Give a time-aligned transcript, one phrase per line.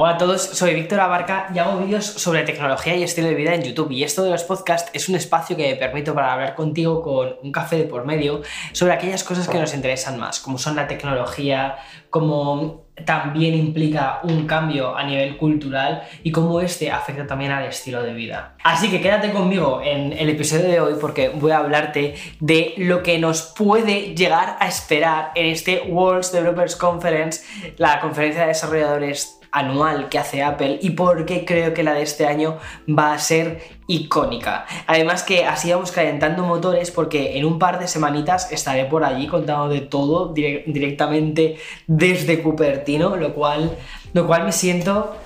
[0.00, 3.52] Hola a todos, soy Víctor Abarca y hago vídeos sobre tecnología y estilo de vida
[3.52, 6.54] en YouTube y esto de los podcasts es un espacio que me permito para hablar
[6.54, 10.56] contigo con un café de por medio sobre aquellas cosas que nos interesan más, como
[10.56, 11.78] son la tecnología,
[12.10, 18.00] como también implica un cambio a nivel cultural y cómo este afecta también al estilo
[18.00, 18.54] de vida.
[18.62, 23.02] Así que quédate conmigo en el episodio de hoy porque voy a hablarte de lo
[23.02, 27.42] que nos puede llegar a esperar en este World Developers Conference,
[27.78, 32.02] la conferencia de desarrolladores anual que hace Apple y por qué creo que la de
[32.02, 34.66] este año va a ser icónica.
[34.86, 39.26] Además que así vamos calentando motores porque en un par de semanitas estaré por allí
[39.26, 43.70] contando de todo directamente desde Cupertino, lo cual,
[44.12, 45.16] lo cual me siento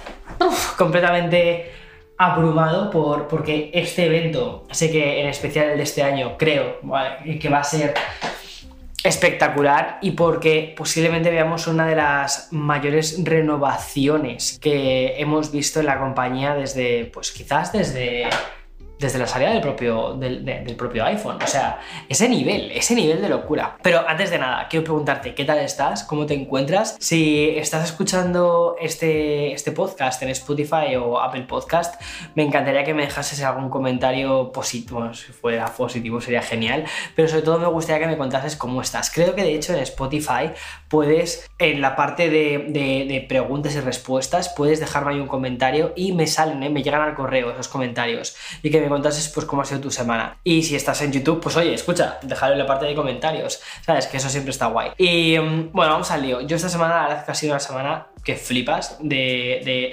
[0.79, 1.73] completamente
[2.17, 6.77] abrumado por, porque este evento, sé que en especial el de este año, creo
[7.41, 7.95] que va a ser
[9.05, 15.98] espectacular y porque posiblemente veamos una de las mayores renovaciones que hemos visto en la
[15.98, 18.28] compañía desde, pues quizás desde
[19.03, 21.36] desde la salida del propio, del, propio iPhone.
[21.42, 23.77] O sea, ese nivel, ese nivel de locura.
[23.83, 26.05] Pero antes de nada, quiero preguntarte, ¿qué tal estás?
[26.05, 26.97] ¿Cómo te encuentras?
[27.00, 32.00] Si estás escuchando este, este podcast en Spotify o Apple Podcast,
[32.36, 35.12] me encantaría que me dejases algún comentario positivo.
[35.12, 36.84] si fuera positivo sería genial.
[37.17, 39.11] Pero sobre todo me gustaría que me contases cómo estás.
[39.11, 40.53] Creo que de hecho en Spotify
[40.89, 46.28] puedes, en la parte de, preguntas y respuestas, puedes dejarme ahí un comentario y me
[46.28, 46.70] salen, ¿eh?
[46.70, 48.36] me llegan al correo esos comentarios.
[48.62, 50.39] Y que me contases pues cómo ha sido tu semana.
[50.45, 54.07] Y si estás en YouTube, pues oye, escucha, déjalo en la parte de comentarios, ¿sabes?
[54.07, 54.91] Que eso siempre está guay.
[54.98, 56.41] Y mm, bueno, vamos al lío.
[56.43, 59.91] Yo esta semana, la verdad que ha sido una semana que flipas de,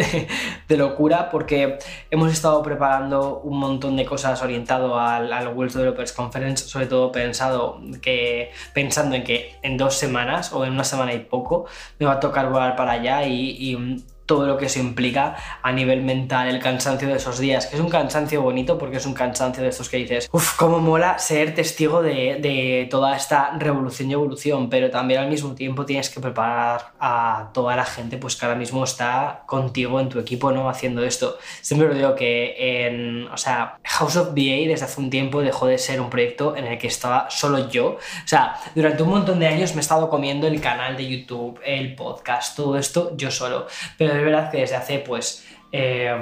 [0.68, 1.80] de, locura porque
[2.12, 7.12] hemos estado preparando un montón de cosas orientado al, al World Developers Conference, sobre todo
[7.12, 11.66] pensado que, pensando en que en dos semanas o en una semana y poco
[11.98, 15.36] me va a tocar volar para allá y, y mm, todo lo que eso implica
[15.64, 19.06] a nivel mental, el cansancio de esos días, que es un cansancio bonito porque es
[19.08, 24.12] un cansancio de estos que dices, uff, cómo mola ser testigo de, toda esta revolución
[24.12, 28.36] y evolución, pero también al mismo tiempo tienes que preparar a toda la gente pues
[28.36, 30.70] que ahora mismo está contigo en tu equipo, ¿no?
[30.70, 31.40] Haciendo esto.
[31.62, 35.66] Siempre lo digo que en, o sea, House of BA desde hace un tiempo dejó
[35.66, 37.98] de ser un proyecto en el que estaba solo yo.
[37.98, 41.60] O sea, durante un montón de años me he estado comiendo el canal de YouTube,
[41.66, 43.66] el podcast, todo esto yo solo.
[43.98, 46.16] Pero es verdad que desde hace pues eh,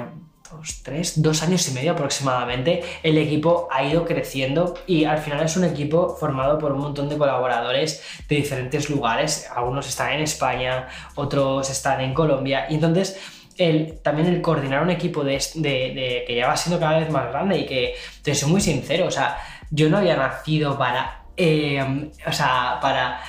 [0.50, 5.44] dos, tres, dos años y medio aproximadamente el equipo ha ido creciendo y al final
[5.44, 9.48] es un equipo formado por un montón de colaboradores de diferentes lugares.
[9.54, 13.18] Algunos están en España, otros están en Colombia y entonces...
[13.58, 17.28] El, también el coordinar un equipo de, de, que ya va siendo cada vez más
[17.32, 19.36] grande y que, te soy muy sincero, o sea,
[19.72, 23.20] yo no había nacido para, eh, o sea, para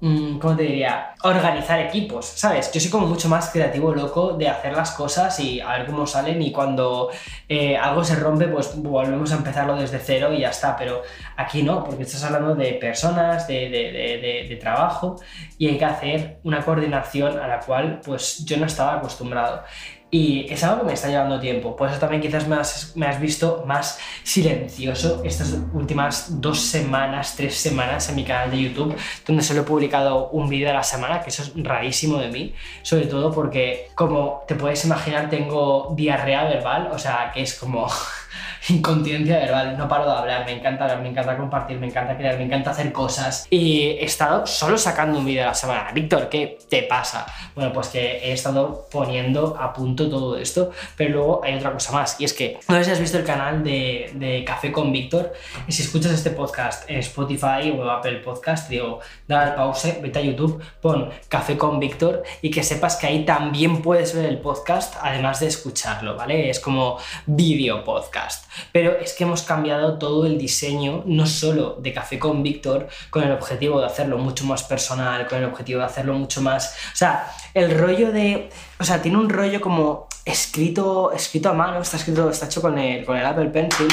[0.00, 1.14] ¿cómo te diría?
[1.22, 2.72] Organizar equipos, ¿sabes?
[2.72, 6.06] Yo soy como mucho más creativo, loco, de hacer las cosas y a ver cómo
[6.06, 7.10] salen y cuando
[7.48, 10.74] eh, algo se rompe, pues volvemos a empezarlo desde cero y ya está.
[10.76, 11.02] Pero
[11.36, 15.16] aquí no, porque estás hablando de personas, de, de, de trabajo
[15.58, 19.64] y hay que hacer una coordinación a la cual pues yo no estaba acostumbrado.
[20.12, 21.76] Y es algo que me está llevando tiempo.
[21.76, 27.34] Por eso también quizás me has, me has, visto más silencioso estas últimas dos semanas,
[27.36, 30.82] tres semanas en mi canal de YouTube, donde solo he publicado un vídeo a la
[30.82, 32.54] semana, que eso es rarísimo de mí.
[32.82, 37.86] Sobre todo porque, como te puedes imaginar, tengo diarrea verbal, o sea, que es como
[38.68, 42.36] incontinencia verbal, no paro de hablar, me encanta hablar, me encanta compartir, me encanta crear,
[42.36, 43.46] me encanta hacer cosas.
[43.50, 45.90] Y he estado solo sacando un vídeo a la semana.
[45.92, 47.26] Víctor, ¿qué te pasa?
[47.54, 51.92] Bueno, pues que he estado poniendo a punto todo esto, pero luego hay otra cosa
[51.92, 55.32] más, y es que no sé si has visto el canal de, Café con Víctor,
[55.68, 60.22] si escuchas este podcast en Spotify o Apple Podcast, digo, da al pause, vete a
[60.22, 64.96] YouTube, pon Café con Víctor y que sepas que ahí también puedes ver el podcast,
[65.00, 66.50] además de escucharlo, ¿vale?
[66.50, 68.49] Es como vídeo podcast.
[68.72, 73.22] Pero es que hemos cambiado todo el diseño, no solo de Café con Víctor, con
[73.22, 76.76] el objetivo de hacerlo mucho más personal, con el objetivo de hacerlo mucho más...
[76.92, 78.50] O sea, el rollo de...
[78.78, 82.78] O sea, tiene un rollo como escrito, escrito a mano, está escrito, está hecho con
[82.78, 83.88] el, con el Apple Pencil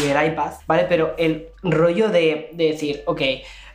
[0.00, 0.86] y el iPad, ¿vale?
[0.88, 3.20] Pero el rollo de, de decir, ok,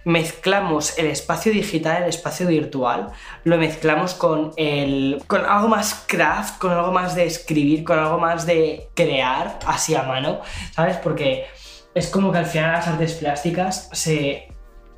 [0.08, 3.10] mezclamos el espacio digital, el espacio virtual,
[3.44, 8.18] lo mezclamos con, el, con algo más craft, con algo más de escribir, con algo
[8.18, 10.40] más de crear así a mano,
[10.72, 10.96] ¿sabes?
[10.96, 11.48] Porque
[11.94, 14.48] es como que al final las artes plásticas se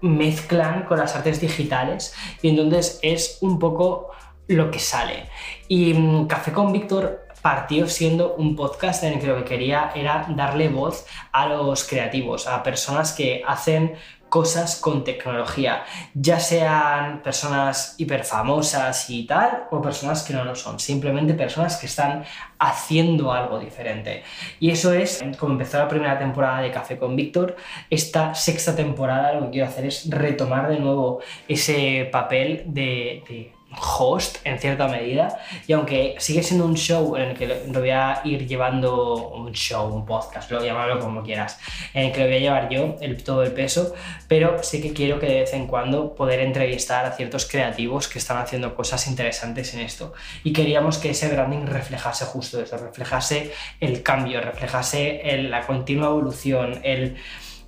[0.02, 2.14] mezclan con las artes digitales
[2.44, 4.12] y entonces es un poco
[4.48, 5.28] lo que sale.
[5.68, 9.92] Y mm, Café con Víctor partió siendo un podcast en el que lo que quería
[9.96, 13.96] era darle voz a los creativos, a personas que hacen
[14.30, 15.84] cosas con tecnología,
[16.14, 21.88] ya sean personas hiperfamosas y tal, o personas que no lo son, simplemente personas que
[21.88, 22.24] están
[22.60, 24.24] haciendo algo diferente.
[24.60, 27.56] Y eso es, como empezó la primera temporada de Café con Víctor,
[27.90, 34.38] esta sexta temporada lo que quiero hacer es retomar de nuevo ese papel de, host
[34.46, 38.22] en cierta medida y aunque sigue siendo un show en el que lo voy a
[38.24, 41.60] ir llevando un show, un podcast, lo llamarlo como quieras,
[41.94, 43.94] en el que lo voy a llevar yo el, todo el peso,
[44.28, 48.20] pero sí que quiero que de vez en cuando poder entrevistar a ciertos creativos que
[48.20, 50.14] están haciendo cosas interesantes en esto
[50.44, 56.80] y queríamos que ese branding reflejase justo eso, reflejase el cambio, reflejase la continua evolución,
[56.84, 57.18] el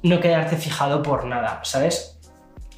[0.04, 2.18] no quedarte fijado por nada, ¿sabes?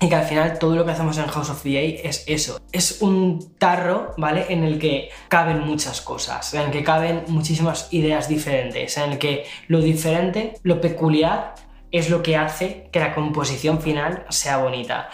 [0.01, 2.59] Y que al final todo lo que hacemos en House of DA es eso.
[2.71, 4.47] Es un tarro, ¿vale?
[4.49, 9.17] En el que caben muchas cosas, en el que caben muchísimas ideas diferentes, en el
[9.17, 11.55] que lo diferente, lo peculiar,
[11.91, 15.09] es lo que hace que la composición final sea bonita.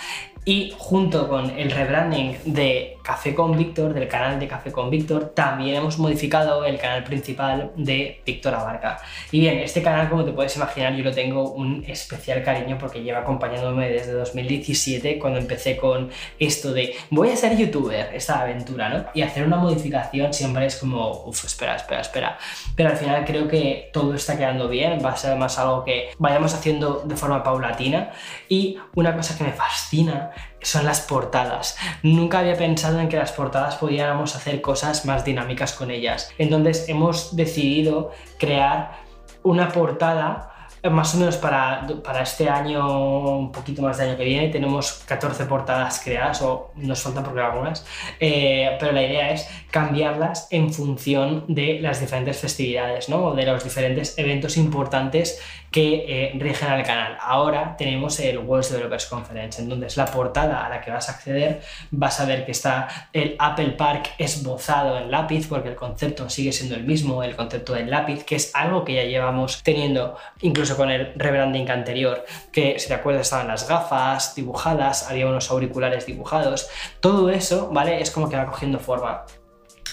[0.45, 5.31] Y junto con el rebranding de Café con Víctor, del canal de Café con Víctor,
[5.33, 8.99] también hemos modificado el canal principal de Víctor Abarca.
[9.31, 13.01] Y bien, este canal, como te puedes imaginar, yo lo tengo un especial cariño porque
[13.01, 18.89] lleva acompañándome desde 2017, cuando empecé con esto de voy a ser youtuber, esta aventura,
[18.89, 19.05] ¿no?
[19.15, 22.37] Y hacer una modificación siempre es como, uff, espera, espera, espera.
[22.75, 26.11] Pero al final creo que todo está quedando bien, va a ser más algo que
[26.19, 28.11] vayamos haciendo de forma paulatina.
[28.47, 30.29] Y una cosa que me fascina
[30.61, 31.77] son las portadas.
[32.03, 36.31] Nunca había pensado en que las portadas pudiéramos hacer cosas más dinámicas con ellas.
[36.37, 38.99] Entonces hemos decidido crear
[39.43, 40.49] una portada
[40.89, 45.03] más o menos para, para, este año, un poquito más de año que viene, tenemos
[45.05, 47.85] 14 portadas creadas, o nos faltan porque algunas,
[48.19, 53.25] eh, pero la idea es cambiarlas en función de las diferentes festividades, ¿no?
[53.25, 55.41] O de los diferentes eventos importantes
[55.71, 57.17] que eh, rigen al canal.
[57.21, 61.61] Ahora tenemos el World Developers Conference, entonces la portada a la que vas a acceder
[61.91, 66.51] vas a ver que está el Apple Park esbozado en lápiz, porque el concepto sigue
[66.51, 70.75] siendo el mismo, el concepto del lápiz, que es algo que ya llevamos teniendo incluso
[70.75, 76.05] con el rebranding anterior, que si te acuerdas estaban las gafas dibujadas, había unos auriculares
[76.05, 76.69] dibujados,
[76.99, 78.01] todo eso, ¿vale?
[78.01, 79.25] Es como que va cogiendo forma.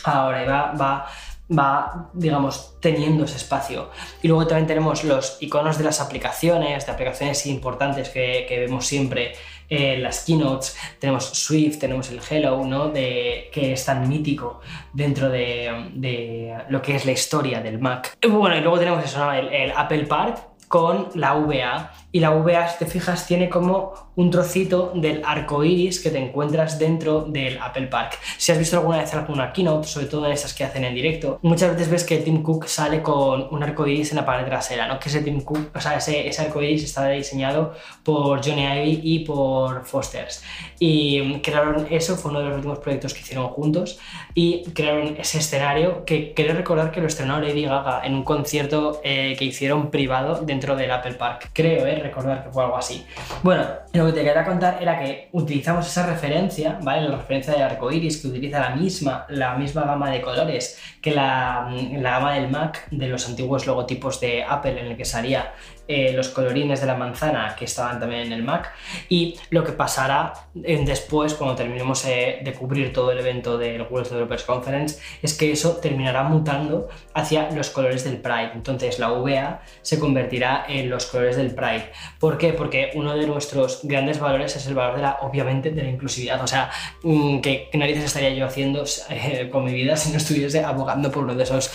[0.04, 1.06] Ahora va, va
[1.50, 3.90] va, digamos, teniendo ese espacio.
[4.22, 9.34] Y luego también tenemos los iconos de las aplicaciones, de aplicaciones importantes que, vemos siempre
[9.68, 10.76] en las keynotes.
[10.98, 12.88] Tenemos Swift, tenemos el Hello, ¿no?
[12.88, 14.60] De, que es tan mítico
[14.92, 18.16] dentro de, lo que es la historia del Mac.
[18.28, 22.66] Bueno, y luego tenemos eso, el, el Apple Park con la VA y la VA,
[22.66, 27.58] si te fijas, tiene como un trocito del arco iris que te encuentras dentro del
[27.60, 28.18] Apple Park.
[28.38, 31.38] Si has visto alguna vez alguna keynote, sobre todo en esas que hacen en directo,
[31.42, 34.88] muchas veces ves que Tim Cook sale con un arco iris en la pared trasera,
[34.88, 34.98] ¿no?
[34.98, 39.18] Que ese Tim Cook, o sea, ese, arco iris está diseñado por Johnny Ivy y
[39.18, 40.42] por Fosters.
[40.78, 43.98] Y crearon eso, fue uno de los últimos proyectos que hicieron juntos
[44.32, 49.02] y crearon ese escenario que creo recordar que lo estrenó Lady Gaga en un concierto
[49.04, 51.50] eh, que hicieron privado dentro del Apple Park.
[51.52, 52.05] Creo, ¿eh?
[52.06, 53.06] Recordar que fue algo así.
[53.42, 57.08] Bueno, lo que te quería contar era que utilizamos esa referencia, ¿vale?
[57.08, 61.12] La referencia de arco iris que utiliza la misma, la misma gama de colores que
[61.12, 65.52] la, la gama del Mac de los antiguos logotipos de Apple en el que salía
[65.88, 68.72] eh, los colorines de la manzana que estaban también en el Mac
[69.08, 74.08] y lo que pasará después cuando terminemos eh, de cubrir todo el evento del World
[74.08, 79.62] Developers Conference es que eso terminará mutando hacia los colores del Pride entonces la VA
[79.82, 82.52] se convertirá en los colores del Pride ¿por qué?
[82.52, 86.42] porque uno de nuestros grandes valores es el valor de la obviamente de la inclusividad
[86.42, 86.68] o sea
[87.04, 91.22] mm, que, narices estaría yo haciendo eh, con mi vida si no estuviese abogando por
[91.22, 91.70] uno de esos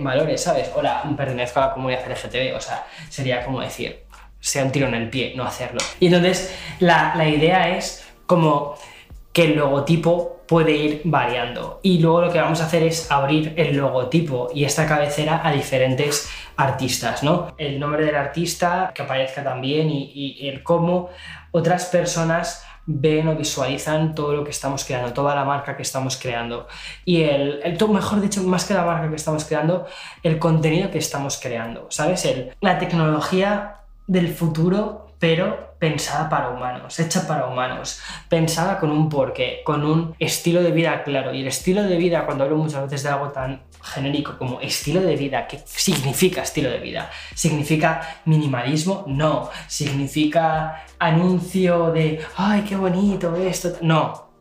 [0.00, 0.70] valores ¿sabes?
[0.74, 4.04] hola pertenezco a la comunidad LGTB o sea sería como decir,
[4.42, 5.80] sea un tiro en el pie, no hacerlo.
[6.00, 8.74] Y entonces la, idea es como
[9.32, 11.80] que el logotipo puede ir variando.
[11.82, 15.52] Y luego lo que vamos a hacer es abrir el logotipo y esta cabecera a
[15.52, 17.54] diferentes artistas, ¿no?
[17.56, 21.08] El nombre del artista que aparezca también y, el cómo
[21.52, 26.16] otras personas ven o visualizan todo lo que estamos creando, toda la marca que estamos
[26.16, 26.66] creando.
[27.04, 29.86] Y el, el mejor dicho, más que la marca que estamos creando,
[30.22, 32.24] el contenido que estamos creando, ¿sabes?
[32.24, 39.08] El, la tecnología del futuro, pero pensada para humanos, hecha para humanos, pensada con un
[39.08, 41.32] porqué, con un estilo de vida claro.
[41.34, 45.00] Y el estilo de vida, cuando hablo muchas veces de algo tan genérico como estilo
[45.00, 47.10] de vida, ¿qué significa estilo de vida?
[47.34, 49.04] ¿Significa minimalismo?
[49.06, 49.50] No.
[49.66, 53.76] ¿Significa anuncio de, ay, qué bonito esto?
[53.82, 54.32] No.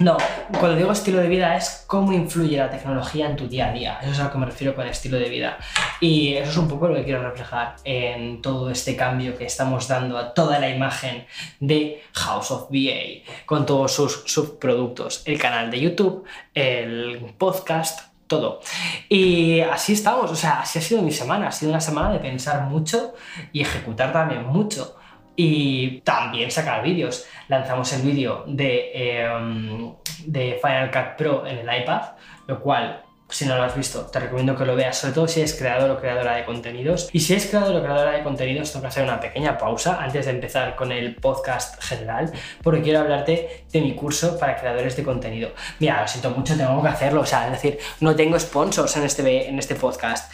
[0.00, 0.16] No,
[0.60, 3.98] cuando digo estilo de vida es cómo influye la tecnología en tu día a día.
[4.00, 5.58] Eso es a lo que me refiero con estilo de vida.
[6.00, 9.88] Y eso es un poco lo que quiero reflejar en todo este cambio que estamos
[9.88, 11.26] dando a toda la imagen
[11.58, 15.22] de House of BA, con todos sus subproductos.
[15.24, 18.60] El canal de YouTube, el podcast, todo.
[19.08, 21.48] Y así estamos, o sea, así ha sido mi semana.
[21.48, 23.14] Ha sido una semana de pensar mucho
[23.52, 24.96] y ejecutar también mucho
[25.34, 27.26] y también sacar vídeos.
[27.48, 29.94] Lanzamos el vídeo de, em,
[30.26, 32.02] de Final Cut Pro en el iPad,
[32.46, 35.40] lo cual si no lo has visto, te recomiendo que lo veas, sobre todo si
[35.40, 37.08] eres creador o creadora de contenidos.
[37.12, 40.26] Y si eres creador o creadora de contenidos, tengo que hacer una pequeña pausa antes
[40.26, 42.32] de empezar con el podcast general,
[42.62, 45.50] porque quiero hablarte de mi curso para creadores de contenido.
[45.78, 49.04] Mira, lo siento mucho, tengo que hacerlo, o sea, es decir, no tengo sponsors en
[49.04, 50.32] este, en este podcast.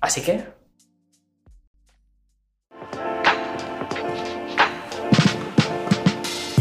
[0.00, 0.63] Así que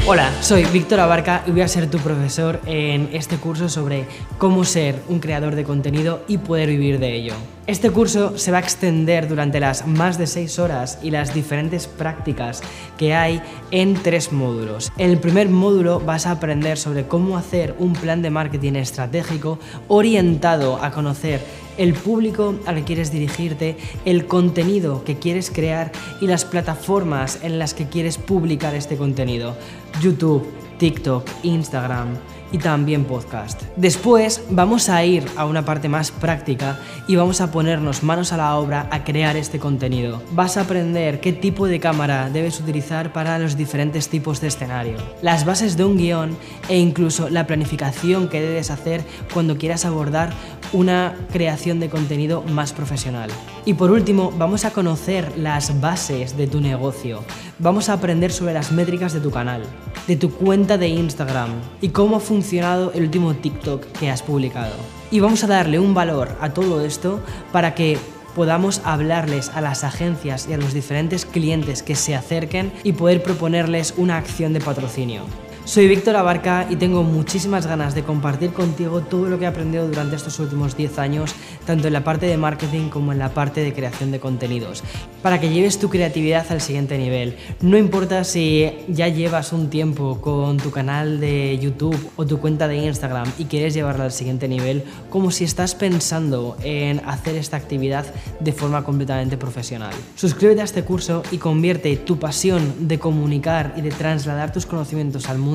[0.06, 4.06] Hola, soy Víctor Abarca y voy a ser tu profesor en este curso sobre
[4.38, 7.34] cómo ser un creador de contenido y poder vivir de ello.
[7.68, 11.88] Este curso se va a extender durante las más de 6 horas y las diferentes
[11.88, 12.62] prácticas
[12.98, 13.42] que hay
[13.72, 14.92] en tres módulos.
[14.98, 19.58] En el primer módulo vas a aprender sobre cómo hacer un plan de marketing estratégico
[19.88, 21.40] orientado a conocer
[21.78, 27.60] el público al que quieres dirigirte, el contenido que quieres crear y las plataformas en
[27.60, 29.56] las que quieres publicar este contenido.
[30.02, 30.46] YouTube,
[30.78, 32.18] TikTok, Instagram,
[32.54, 33.62] y también podcast.
[33.76, 38.38] Después vamos a ir a una parte más práctica y vamos a ponernos manos a
[38.38, 40.22] la obra a crear este contenido.
[40.32, 44.98] Vas a aprender qué tipo de cámara debes utilizar para los diferentes tipos de escenario,
[45.22, 46.38] las bases de un guion
[46.70, 50.32] e incluso la planificación que debes hacer cuando quieras abordar
[50.72, 53.30] una creación de contenido más profesional.
[53.66, 57.24] Y por último, vamos a conocer las bases de tu negocio.
[57.60, 59.62] Vamos a aprender sobre las métricas de tu canal,
[60.08, 64.74] de tu cuenta de Instagram y cómo funciona el último TikTok que has publicado.
[65.12, 67.20] Y vamos a darle un valor a todo esto
[67.52, 68.00] para que
[68.36, 73.22] podamos hablarles a las agencias y a los diferentes clientes que se acerquen y poder
[73.22, 75.22] proponerles una acción de patrocinio.
[75.66, 79.88] Soy Víctor Abarca y tengo muchísimas ganas de compartir contigo todo lo que he aprendido
[79.88, 81.34] durante estos últimos 10 años,
[81.66, 84.84] tanto en la parte de marketing como en la parte de creación de contenidos,
[85.22, 87.38] para que lleves tu creatividad al siguiente nivel.
[87.62, 92.68] No importa si ya llevas un tiempo con tu canal de YouTube o tu cuenta
[92.68, 97.56] de Instagram y quieres llevarla al siguiente nivel, como si estás pensando en hacer esta
[97.56, 98.06] actividad
[98.42, 99.94] de forma completamente profesional.
[100.16, 105.30] Suscríbete a este curso y convierte tu pasión de comunicar y de trasladar tus conocimientos
[105.30, 105.53] al mundo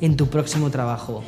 [0.00, 1.22] en tu próximo trabajo.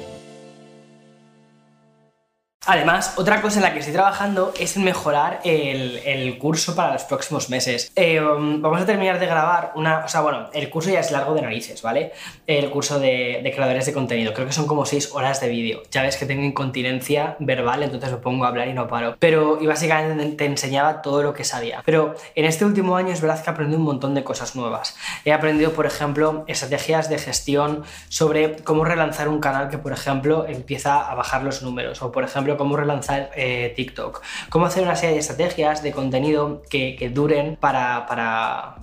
[2.73, 7.03] Además, otra cosa en la que estoy trabajando es en mejorar el, curso para los
[7.03, 7.91] próximos meses.
[7.97, 10.05] Eh, vamos a terminar de grabar una...
[10.05, 12.13] O sea, bueno, el curso ya es largo de narices, ¿vale?
[12.47, 14.33] El curso de, creadores de contenido.
[14.35, 15.83] Creo que son como 6 horas de vídeo.
[15.91, 19.17] Ya ves que tengo incontinencia verbal, entonces me pongo a hablar y no paro.
[19.19, 21.83] Pero, y básicamente te enseñaba todo lo que sabía.
[21.85, 24.97] Pero en este último año es verdad que he aprendido un montón de cosas nuevas.
[25.25, 30.47] He aprendido, por ejemplo, estrategias de gestión sobre cómo relanzar un canal que, por ejemplo,
[30.47, 32.01] empieza a bajar los números.
[32.03, 36.61] O, por ejemplo, cómo relanzar eh, TikTok, cómo hacer una serie de estrategias de contenido
[36.69, 38.75] que, duren para, para,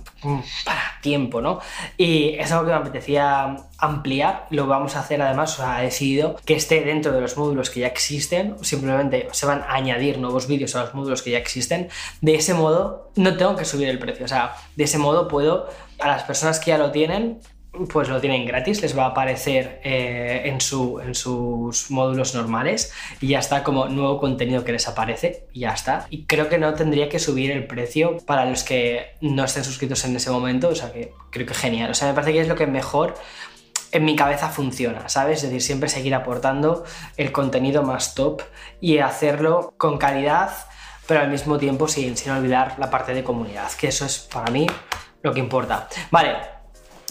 [0.64, 1.60] para, tiempo, ¿no?
[1.96, 5.84] Y es algo que me apetecía ampliar, lo vamos a hacer además, o sea, he
[5.84, 10.18] decidido que esté dentro de los módulos que ya existen, simplemente se van a añadir
[10.18, 11.88] nuevos vídeos a los módulos que ya existen,
[12.20, 15.68] de ese modo no tengo que subir el precio, o sea, de ese modo puedo
[16.00, 17.38] a las personas que ya lo tienen
[17.86, 23.28] pues lo tienen gratis, les va a aparecer eh, en, en, sus módulos normales y
[23.28, 26.06] ya está como nuevo contenido que les aparece y ya está.
[26.10, 30.04] Y creo que no tendría que subir el precio para los que no estén suscritos
[30.04, 31.90] en ese momento, o sea que creo que genial.
[31.90, 33.14] O sea, me parece que es lo que mejor
[33.92, 35.38] en mi cabeza funciona, ¿sabes?
[35.38, 36.84] Es decir, siempre seguir aportando
[37.16, 38.42] el contenido más top
[38.80, 40.50] y hacerlo con calidad,
[41.06, 44.50] pero al mismo tiempo sin, sin olvidar la parte de comunidad, que eso es para
[44.50, 44.66] mí
[45.22, 45.88] lo que importa.
[46.10, 46.57] Vale,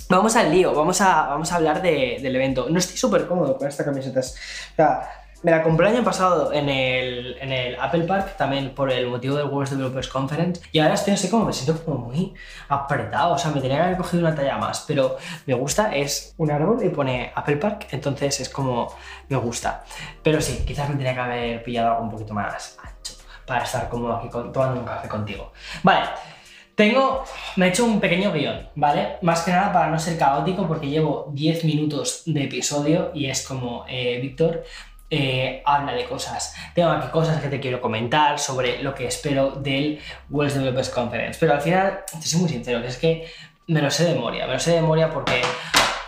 [0.10, 2.68] Vamos al lío, vamos a, vamos a hablar del evento.
[2.70, 4.22] No estoy súper cómodo con esta camiseta.
[4.22, 5.10] O sea,
[5.44, 9.08] me la compré el año pasado en el, en el, Apple Park, también por el
[9.08, 10.62] motivo del World Developers Conference.
[10.72, 12.34] Y ahora estoy así como, me siento como muy
[12.70, 13.36] apretado.
[13.36, 14.86] O sea, me tenía que haber cogido una talla más.
[14.88, 17.88] Pero me gusta, es un árbol y pone Apple Park.
[17.92, 18.94] Entonces es como,
[19.28, 19.84] me gusta.
[20.24, 23.14] Pero sí, quizás me tenía que haber pillado algo un poquito más ancho
[23.46, 25.52] para estar cómodo aquí tomando un café contigo.
[25.84, 26.37] Vale.
[26.78, 27.24] Tengo,
[27.56, 29.18] me he hecho un pequeño guion, ¿vale?
[29.24, 33.48] Más que nada para no ser caótico porque llevo 10 minutos de episodio y es
[33.48, 34.64] como, eh, Víctor,
[35.10, 36.54] eh, habla de cosas.
[36.76, 41.40] Tengo aquí cosas que te quiero comentar sobre lo que espero del World Developers Conference.
[41.40, 43.26] Pero al final, te soy muy sincero, que es que
[43.66, 44.46] me lo sé de memoria.
[44.46, 45.42] Me lo sé de memoria porque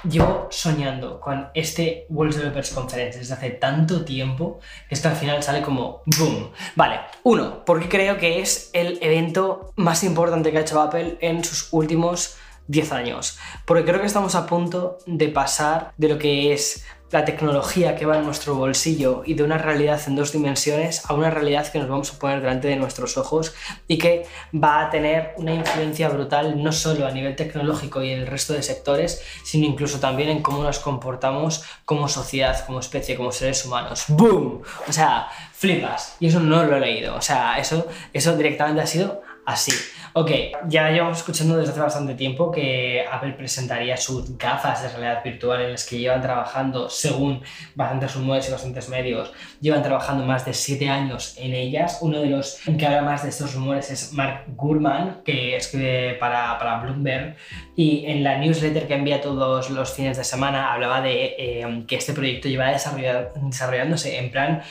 [0.03, 5.43] llevo soñando con este World Developers Conference desde hace tanto tiempo que esto al final
[5.43, 6.51] sale como boom.
[6.75, 11.43] Vale, uno, porque creo que es el evento más importante que ha hecho Apple en
[11.43, 12.37] sus últimos
[12.67, 13.37] 10 años.
[13.65, 18.05] Porque creo que estamos a punto de pasar de lo que es la tecnología que
[18.05, 21.79] va en nuestro bolsillo y de una realidad en dos dimensiones a una realidad que
[21.79, 23.53] nos vamos a poner delante de nuestros ojos
[23.87, 28.19] y que va a tener una influencia brutal no solo a nivel tecnológico y en
[28.19, 33.15] el resto de sectores, sino incluso también en cómo nos comportamos como sociedad, como especie,
[33.15, 34.05] como seres humanos.
[34.09, 34.61] ¡Boom!
[34.87, 36.15] O sea, flipas.
[36.19, 37.15] Y eso no lo he leído.
[37.15, 39.71] O sea, eso, eso directamente ha sido así.
[40.13, 40.31] Ok,
[40.67, 45.61] ya llevamos escuchando desde hace bastante tiempo que Apple presentaría sus gafas de realidad virtual
[45.61, 47.43] en las que llevan trabajando, según
[47.75, 51.99] bastantes rumores y bastantes medios, llevan trabajando más de 7 años en ellas.
[52.01, 56.57] Uno de los que habla más de estos rumores es Mark Gurman, que escribe para,
[56.57, 57.35] para Bloomberg,
[57.75, 61.95] y en la newsletter que envía todos los fines de semana hablaba de eh, que
[61.95, 64.63] este proyecto lleva desarrollándose en plan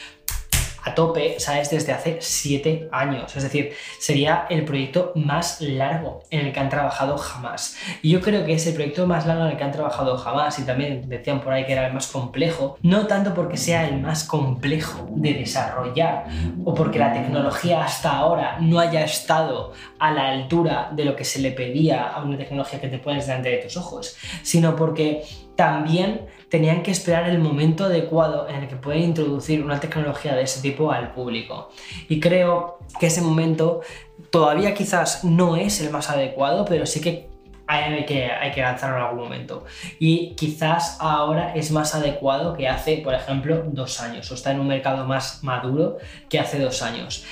[0.84, 1.70] a tope, ¿sabes?
[1.70, 3.36] Desde hace 7 años.
[3.36, 7.76] Es decir, sería el proyecto más largo en el que han trabajado jamás.
[8.02, 10.58] Y yo creo que es el proyecto más largo en el que han trabajado jamás.
[10.58, 12.78] Y también decían por ahí que era el más complejo.
[12.82, 16.26] No tanto porque sea el más complejo de desarrollar
[16.64, 21.24] o porque la tecnología hasta ahora no haya estado a la altura de lo que
[21.24, 25.24] se le pedía a una tecnología que te pones delante de tus ojos, sino porque
[25.56, 30.42] también tenían que esperar el momento adecuado en el que pueden introducir una tecnología de
[30.42, 31.70] ese tipo al público.
[32.08, 33.82] Y creo que ese momento
[34.30, 37.28] todavía quizás no es el más adecuado, pero sí que
[37.68, 39.64] hay que, hay que lanzarlo en algún momento.
[39.98, 44.60] Y quizás ahora es más adecuado que hace, por ejemplo, dos años, o está en
[44.60, 45.98] un mercado más maduro
[46.30, 47.24] que hace dos años.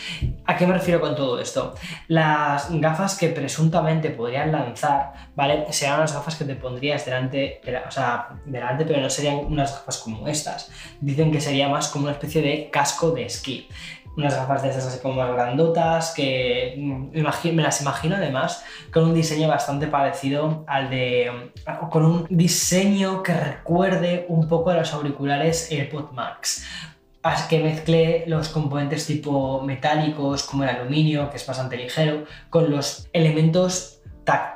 [0.44, 1.74] ¿A qué me refiero con todo esto?
[2.08, 5.64] Las gafas que presuntamente podrían lanzar, ¿vale?
[5.70, 9.98] Serían las gafas que te pondrías delante, o sea, delante, pero no serían unas gafas
[9.98, 10.70] como estas.
[11.00, 13.68] Dicen que sería más como una especie de casco de esquí
[14.16, 19.04] unas gafas de esas así como más grandotas, que mm, me las imagino además con
[19.04, 21.50] un diseño bastante parecido al de...
[21.90, 26.64] con un diseño que recuerde un poco a los auriculares AirPod Max.
[27.22, 32.70] Así que mezclé los componentes tipo metálicos como el aluminio, que es bastante ligero, con
[32.70, 33.96] los elementos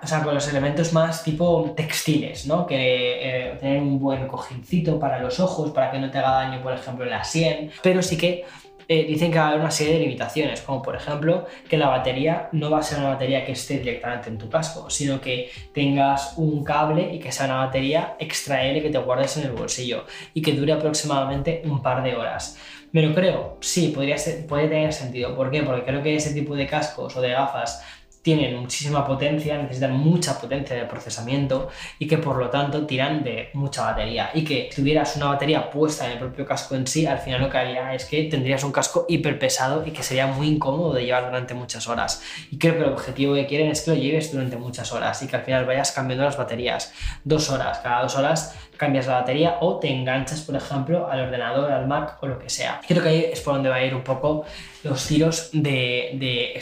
[0.02, 2.66] o sea, con los elementos más tipo textiles, ¿no?
[2.66, 6.62] Que eh, tener un buen cojincito para los ojos, para que no te haga daño,
[6.62, 8.44] por ejemplo, la sien, pero sí que
[8.92, 11.86] eh, dicen que va a haber una serie de limitaciones, como por ejemplo que la
[11.86, 15.48] batería no va a ser una batería que esté directamente en tu casco, sino que
[15.72, 20.06] tengas un cable y que sea una batería extraíble que te guardes en el bolsillo
[20.34, 22.58] y que dure aproximadamente un par de horas.
[22.90, 23.58] ¿Me lo creo?
[23.60, 25.36] Sí, podría ser, puede tener sentido.
[25.36, 25.62] ¿Por qué?
[25.62, 27.84] Porque creo que ese tipo de cascos o de gafas
[28.22, 33.48] tienen muchísima potencia, necesitan mucha potencia de procesamiento y que por lo tanto tiran de
[33.54, 37.06] mucha batería y que si tuvieras una batería puesta en el propio casco en sí,
[37.06, 40.26] al final lo que haría es que tendrías un casco hiper pesado y que sería
[40.26, 42.22] muy incómodo de llevar durante muchas horas.
[42.50, 45.26] Y creo que el objetivo que quieren es que lo lleves durante muchas horas y
[45.26, 46.92] que al final vayas cambiando las baterías.
[47.24, 51.70] Dos horas, cada dos horas cambias la batería o te enganchas, por ejemplo, al ordenador,
[51.70, 52.80] al Mac o lo que sea.
[52.88, 54.46] Creo que ahí es por donde va a ir un poco
[54.82, 56.58] los tiros de, de,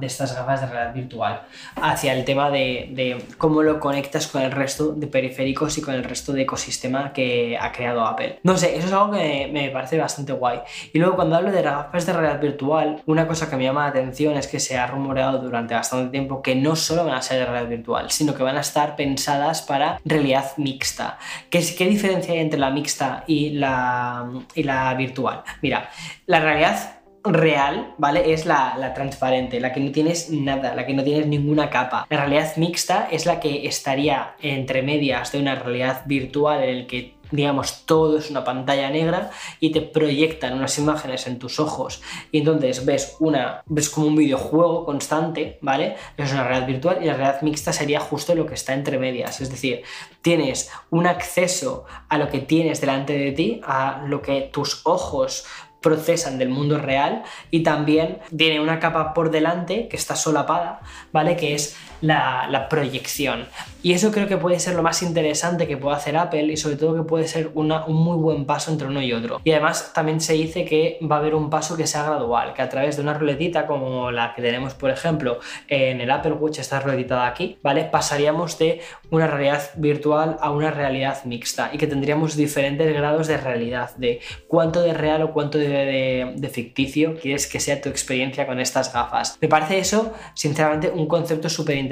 [0.00, 1.42] de estas gafas de realidad virtual
[1.76, 5.92] hacia el tema de, de, cómo lo conectas con el resto de periféricos y con
[5.92, 8.38] el resto de ecosistema que ha creado Apple.
[8.42, 10.60] No sé, eso es algo que me, parece bastante guay.
[10.94, 13.88] Y luego cuando hablo de gafas de realidad virtual, una cosa que me llama la
[13.88, 17.40] atención es que se ha rumoreado durante bastante tiempo que no solo van a ser
[17.40, 21.18] de realidad virtual, sino que van a estar pensadas para realidad mixta
[21.50, 25.42] ¿Qué, ¿Qué, diferencia hay entre la mixta y la, y la virtual?
[25.62, 25.90] Mira,
[26.26, 28.32] la realidad real, ¿vale?
[28.32, 32.06] Es la, la, transparente, la que no tienes nada, la que no tienes ninguna capa.
[32.08, 36.86] La realidad mixta es la que estaría entre medias de una realidad virtual en el
[36.86, 42.02] que digamos, todo es una pantalla negra y te proyectan unas imágenes en tus ojos
[42.32, 45.96] y entonces ves una, ves como un videojuego constante, ¿vale?
[46.16, 49.40] Es una realidad virtual y la realidad mixta sería justo lo que está entre medias,
[49.40, 49.82] es decir,
[50.22, 55.46] tienes un acceso a lo que tienes delante de ti, a lo que tus ojos
[55.80, 60.80] procesan del mundo real y también tiene una capa por delante que está solapada,
[61.12, 61.36] ¿vale?
[61.36, 63.46] Que es la, proyección.
[63.82, 66.76] Y eso creo que puede ser lo más interesante que puede hacer Apple y sobre
[66.76, 69.40] todo que puede ser un muy buen paso entre uno y otro.
[69.42, 72.62] Y además también se dice que va a haber un paso que sea gradual, que
[72.62, 76.58] a través de una ruletita como la que tenemos por ejemplo en el Apple Watch,
[76.58, 77.84] esta ruletita de aquí, ¿vale?
[77.84, 83.38] Pasaríamos de una realidad virtual a una realidad mixta y que tendríamos diferentes grados de
[83.38, 87.88] realidad, de cuánto de real o cuánto de de, de, ficticio quieres que sea tu
[87.88, 89.38] experiencia con estas gafas.
[89.40, 91.89] Me parece eso, sinceramente, un concepto súper interesante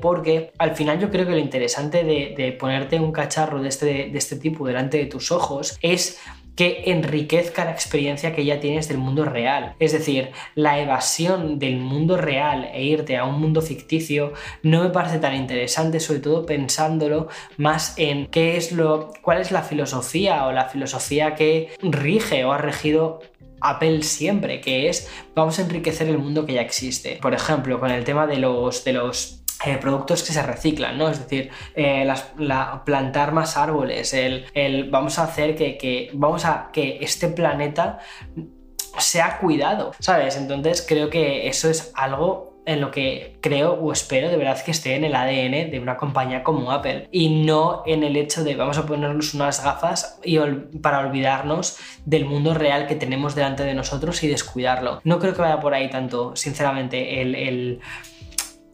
[0.00, 3.86] porque al final yo creo que lo interesante de, de ponerte un cacharro de este,
[4.10, 6.18] de este tipo delante de tus ojos es
[6.58, 9.76] que enriquezca la experiencia que ya tienes del mundo real.
[9.78, 14.32] Es decir, la evasión del mundo real e irte a un mundo ficticio
[14.64, 19.52] no me parece tan interesante, sobre todo pensándolo más en qué es lo, cuál es
[19.52, 23.20] la filosofía o la filosofía que rige o ha regido
[23.60, 27.18] Apple siempre, que es vamos a enriquecer el mundo que ya existe.
[27.20, 31.08] Por ejemplo, con el tema de los, de los eh, productos que se reciclan, ¿no?
[31.08, 32.06] Es decir, eh,
[32.84, 37.98] plantar más árboles, el, vamos a hacer que, vamos a que este planeta
[38.98, 40.36] sea cuidado, ¿sabes?
[40.36, 44.72] Entonces creo que eso es algo en lo que creo o espero de verdad que
[44.72, 48.56] esté en el ADN de una compañía como Apple y no en el hecho de
[48.56, 50.38] vamos a ponernos unas gafas y
[50.82, 55.00] para olvidarnos del mundo real que tenemos delante de nosotros y descuidarlo.
[55.04, 57.80] No creo que vaya por ahí tanto, sinceramente, el el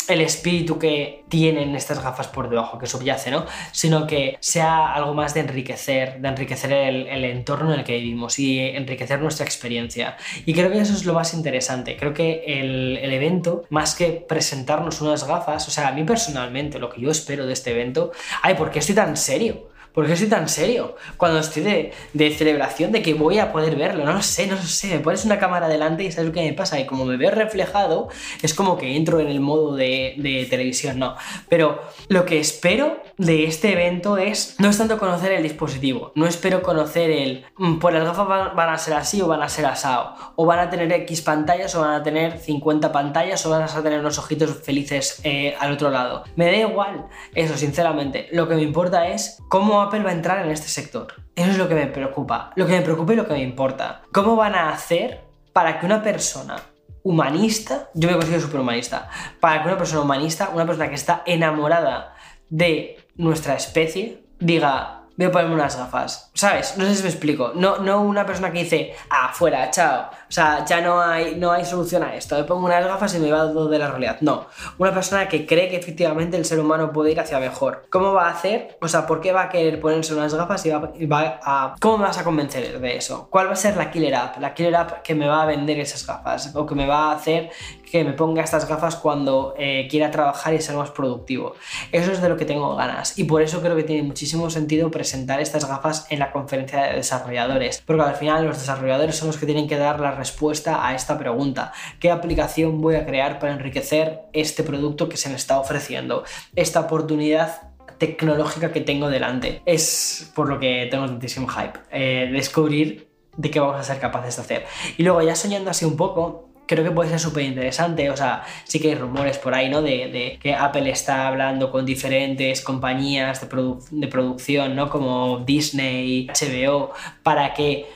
[0.08, 3.46] espíritu que tienen estas gafas por debajo, que subyace, ¿no?
[3.72, 8.38] Sino que sea algo más de enriquecer, de enriquecer el, entorno en el que vivimos
[8.38, 10.16] y enriquecer nuestra experiencia.
[10.44, 11.96] Y creo que eso es lo más interesante.
[11.96, 16.78] Creo que el, el evento, más que presentarnos unas gafas, o sea, a mí personalmente,
[16.78, 18.12] lo que yo espero de este evento,
[18.42, 19.73] ay, ¿por qué estoy tan serio?
[19.94, 20.96] ¿Por qué soy tan serio?
[21.16, 24.62] Cuando estoy de, celebración de que voy a poder verlo, no lo sé, no lo
[24.62, 24.88] sé.
[24.88, 26.80] Me pones una cámara delante y sabes lo que me pasa.
[26.80, 28.08] Y como me veo reflejado,
[28.42, 31.14] es como que entro en el modo de, televisión, no.
[31.48, 36.26] Pero lo que espero de este evento es, no es tanto conocer el dispositivo, no
[36.26, 39.66] espero conocer el, mm, pues las gafas van, a ser así o van a ser
[39.66, 43.62] asado, o van a tener X pantallas o van a tener 50 pantallas o van
[43.62, 46.24] a tener unos ojitos felices eh, al otro lado.
[46.36, 48.28] Me da igual eso, sinceramente.
[48.32, 51.14] Lo que me importa es cómo Apple va a entrar en este sector.
[51.36, 52.52] Eso es lo que me preocupa.
[52.56, 54.02] Lo que me preocupa y lo que me importa.
[54.12, 55.22] ¿Cómo van a hacer
[55.52, 56.56] para que una persona
[57.02, 61.22] humanista, yo me considero súper humanista, para que una persona humanista, una persona que está
[61.26, 62.14] enamorada
[62.48, 66.30] de nuestra especie, diga, voy a ponerme unas gafas.
[66.34, 66.76] ¿Sabes?
[66.76, 67.52] No sé si me explico.
[67.54, 70.10] No, no una persona que dice, ah, fuera, chao.
[70.28, 72.36] O sea, ya no hay, no hay solución a esto.
[72.36, 74.18] Me pongo unas gafas y me va todo de la realidad.
[74.20, 74.46] No.
[74.78, 77.86] Una persona que cree que efectivamente el ser humano puede ir hacia mejor.
[77.90, 78.76] ¿Cómo va a hacer?
[78.80, 81.74] O sea, ¿por qué va a querer ponerse unas gafas y va, a.
[81.80, 83.28] ¿Cómo me vas a convencer de eso?
[83.30, 84.38] ¿Cuál va a ser la killer app?
[84.40, 86.54] La killer app que me va a vender esas gafas.
[86.54, 87.50] O que me va a hacer
[87.94, 91.54] que me ponga estas gafas cuando eh, quiera trabajar y ser más productivo.
[91.92, 93.16] Eso es de lo que tengo ganas.
[93.16, 96.94] Y por eso creo que tiene muchísimo sentido presentar estas gafas en la conferencia de
[96.94, 100.94] desarrolladores, porque al final los desarrolladores son los que tienen que dar la respuesta a
[100.94, 101.72] esta pregunta.
[102.00, 106.24] ¿Qué aplicación voy a crear para enriquecer este producto que se me está ofreciendo?
[106.56, 109.60] Esta oportunidad tecnológica que tengo delante.
[109.66, 111.78] Es por lo que tengo tantísimo hype.
[111.90, 114.66] Eh, descubrir de qué vamos a ser capaces de hacer.
[114.96, 118.10] Y luego ya soñando así un poco, creo que puede ser súper interesante.
[118.10, 119.82] O sea, sí que hay rumores por ahí, ¿no?
[119.82, 124.88] De, que Apple está hablando con diferentes compañías de, de producción, ¿no?
[124.88, 127.86] Como Disney, HBO, para que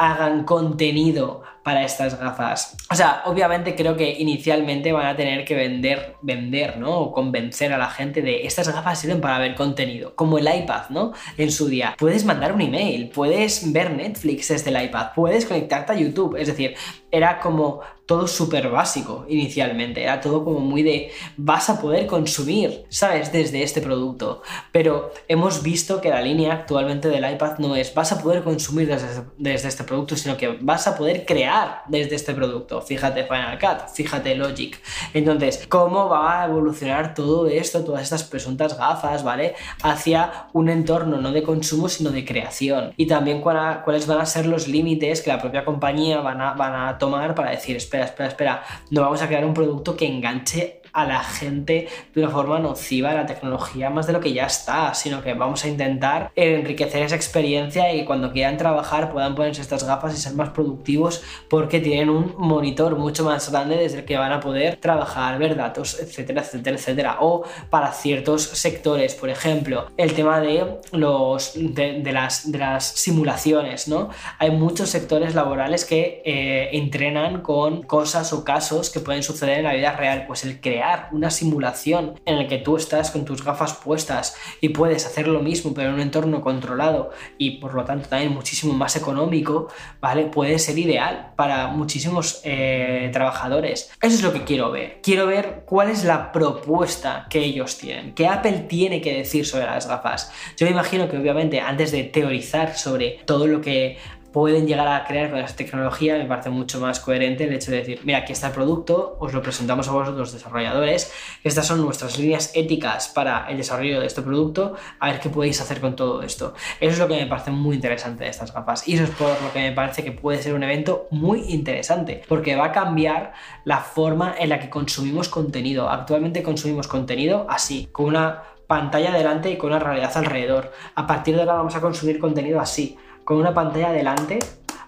[0.00, 2.76] hagan contenido para estas gafas.
[2.90, 6.98] O sea, obviamente creo que inicialmente van a tener que vender, vender, ¿no?
[6.98, 10.90] O convencer a la gente de estas gafas sirven para ver contenido, como el iPad,
[10.90, 11.12] ¿no?
[11.36, 11.94] En su día.
[11.96, 16.48] Puedes mandar un email, puedes ver Netflix desde el iPad, puedes conectarte a YouTube, es
[16.48, 16.74] decir,
[17.12, 22.84] era como todo súper básico inicialmente, era todo como muy de vas a poder consumir,
[22.88, 23.30] ¿sabes?
[23.30, 24.42] Desde este producto.
[24.72, 28.88] Pero hemos visto que la línea actualmente del iPad no es vas a poder consumir
[28.88, 32.82] desde, desde este producto, sino que vas a poder crear desde este producto.
[32.82, 34.80] Fíjate Final Cut, fíjate Logic.
[35.14, 39.54] Entonces, ¿cómo va a evolucionar todo esto, todas estas presuntas gafas, ¿vale?
[39.84, 42.92] Hacia un entorno no de consumo, sino de creación.
[42.96, 46.74] Y también cuáles van a ser los límites que la propia compañía van a, van
[46.74, 50.79] a tomar para decir, espera, espera, espera, no vamos a crear un producto que enganche
[50.92, 54.94] a la gente de una forma nociva la tecnología más de lo que ya está,
[54.94, 59.84] sino que vamos a intentar enriquecer esa experiencia y cuando quieran trabajar puedan ponerse estas
[59.84, 64.16] gafas y ser más productivos porque tienen un monitor mucho más grande desde el que
[64.16, 67.16] van a poder trabajar, ver datos, etcétera, etcétera, etcétera.
[67.20, 73.88] O para ciertos sectores, por ejemplo, el tema de los de, las, de las simulaciones,
[73.88, 74.10] ¿no?
[74.38, 79.64] Hay muchos sectores laborales que eh, entrenan con cosas o casos que pueden suceder en
[79.64, 80.79] la vida real, pues el crear
[81.12, 85.40] una simulación en el que tú estás con tus gafas puestas y puedes hacer lo
[85.40, 89.68] mismo pero en un entorno controlado y por lo tanto también muchísimo más económico,
[90.00, 90.26] ¿vale?
[90.26, 93.90] Puede ser ideal para muchísimos eh, trabajadores.
[94.00, 95.00] Eso es lo que quiero ver.
[95.02, 99.66] Quiero ver cuál es la propuesta que ellos tienen, que Apple tiene que decir sobre
[99.66, 100.32] las gafas.
[100.56, 103.98] Yo me imagino que obviamente antes de teorizar sobre todo lo que
[104.32, 107.78] pueden llegar a crear con esa tecnología me parece mucho más coherente el hecho de
[107.78, 111.12] decir, mira, aquí está el producto, os lo presentamos a vosotros desarrolladores,
[111.42, 115.60] estas son nuestras líneas éticas para el desarrollo de este producto, a ver qué podéis
[115.60, 116.54] hacer con todo esto.
[116.80, 119.30] Eso es lo que me parece muy interesante de estas gafas y eso es por
[119.42, 123.32] lo que me parece que puede ser un evento muy interesante, porque va a cambiar
[123.64, 125.88] la forma en la que consumimos contenido.
[125.90, 130.70] Actualmente consumimos contenido así, con una pantalla delante y con una realidad alrededor.
[130.94, 132.96] A partir de ahora vamos a consumir contenido así,
[133.30, 134.40] con una pantalla delante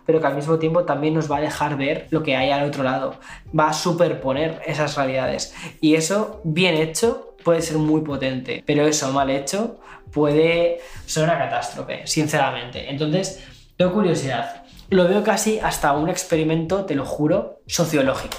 [0.04, 2.66] pero que al mismo tiempo también nos va a dejar ver lo que hay al
[2.66, 3.20] otro lado.
[3.56, 5.54] Va a superponer esas realidades.
[5.80, 9.78] Y eso, bien hecho, puede ser muy potente, pero eso mal hecho
[10.10, 12.90] puede ser una catástrofe, sinceramente.
[12.90, 13.44] Entonces,
[13.76, 14.64] tengo curiosidad.
[14.90, 18.38] Lo veo casi hasta un experimento, te lo juro, sociológico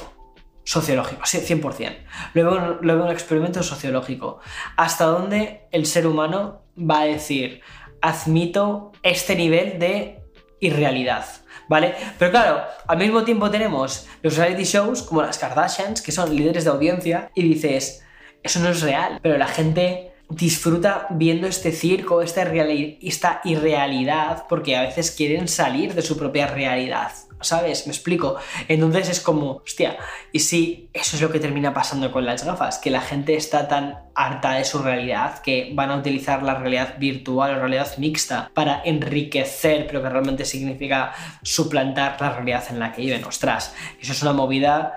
[0.65, 1.95] sociológico, sí, 100%.
[2.33, 4.39] Luego, luego un experimento sociológico.
[4.77, 7.61] ¿Hasta dónde el ser humano va a decir,
[8.01, 10.23] admito este nivel de
[10.59, 11.25] irrealidad?
[11.69, 11.93] ¿Vale?
[12.19, 16.65] Pero claro, al mismo tiempo tenemos los reality shows como las Kardashians, que son líderes
[16.65, 18.03] de audiencia, y dices,
[18.43, 24.81] eso no es real, pero la gente disfruta viendo este circo, esta, irrealidad, porque a
[24.83, 27.11] veces quieren salir de su propia realidad.
[27.43, 27.87] ¿Sabes?
[27.87, 28.35] Me explico.
[28.67, 29.97] Entonces es como, hostia,
[30.31, 33.67] y si eso es lo que termina pasando con las gafas, que la gente está
[33.67, 38.51] tan harta de su realidad que van a utilizar la realidad virtual o realidad mixta
[38.53, 43.23] para enriquecer, pero que realmente significa suplantar la realidad en la que viven.
[43.23, 44.93] Ostras, eso es una movida,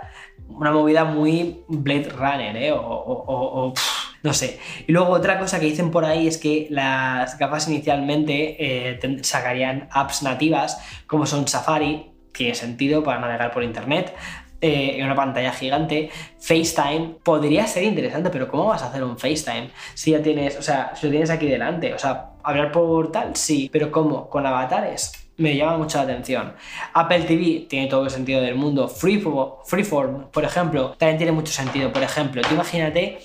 [0.48, 2.72] una movida muy Blade Runner, ¿eh?
[2.72, 3.72] O,
[4.22, 4.58] no sé.
[4.86, 9.88] Y luego otra cosa que dicen por ahí es que las gafas inicialmente eh, sacarían
[9.92, 14.14] apps nativas como son Safari, tiene sentido para navegar por internet.
[14.60, 19.18] Eh, en una pantalla gigante, FaceTime podría ser interesante, pero ¿cómo vas a hacer un
[19.18, 21.92] FaceTime si ya tienes, o sea, si lo tienes aquí delante?
[21.92, 24.30] O sea, hablar por tal, sí, pero ¿cómo?
[24.30, 25.26] ¿Con avatares?
[25.38, 26.54] me llama mucho la atención.
[26.94, 28.88] Apple TV tiene todo el sentido del mundo.
[28.88, 31.92] Freeform, por ejemplo, también tiene mucho sentido.
[31.92, 33.18] Por ejemplo, tú imagínate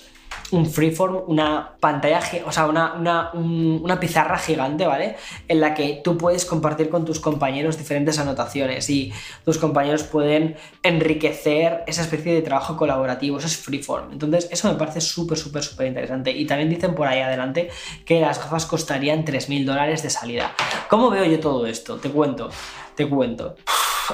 [0.52, 5.16] un freeform, una pantalla, o sea, una, una, pizarra gigante, ¿vale?
[5.48, 9.12] En la que tú puedes compartir con tus compañeros diferentes anotaciones y
[9.44, 14.12] tus compañeros pueden enriquecer esa especie de trabajo colaborativo, eso es freeform.
[14.12, 16.30] Entonces, eso me parece súper, súper, súper interesante.
[16.30, 17.70] Y también dicen por ahí adelante
[18.04, 20.52] que las gafas costarían 3.000 dólares de salida.
[20.88, 21.96] ¿Cómo veo yo todo esto?
[21.96, 22.50] Te cuento,
[22.94, 23.56] te cuento.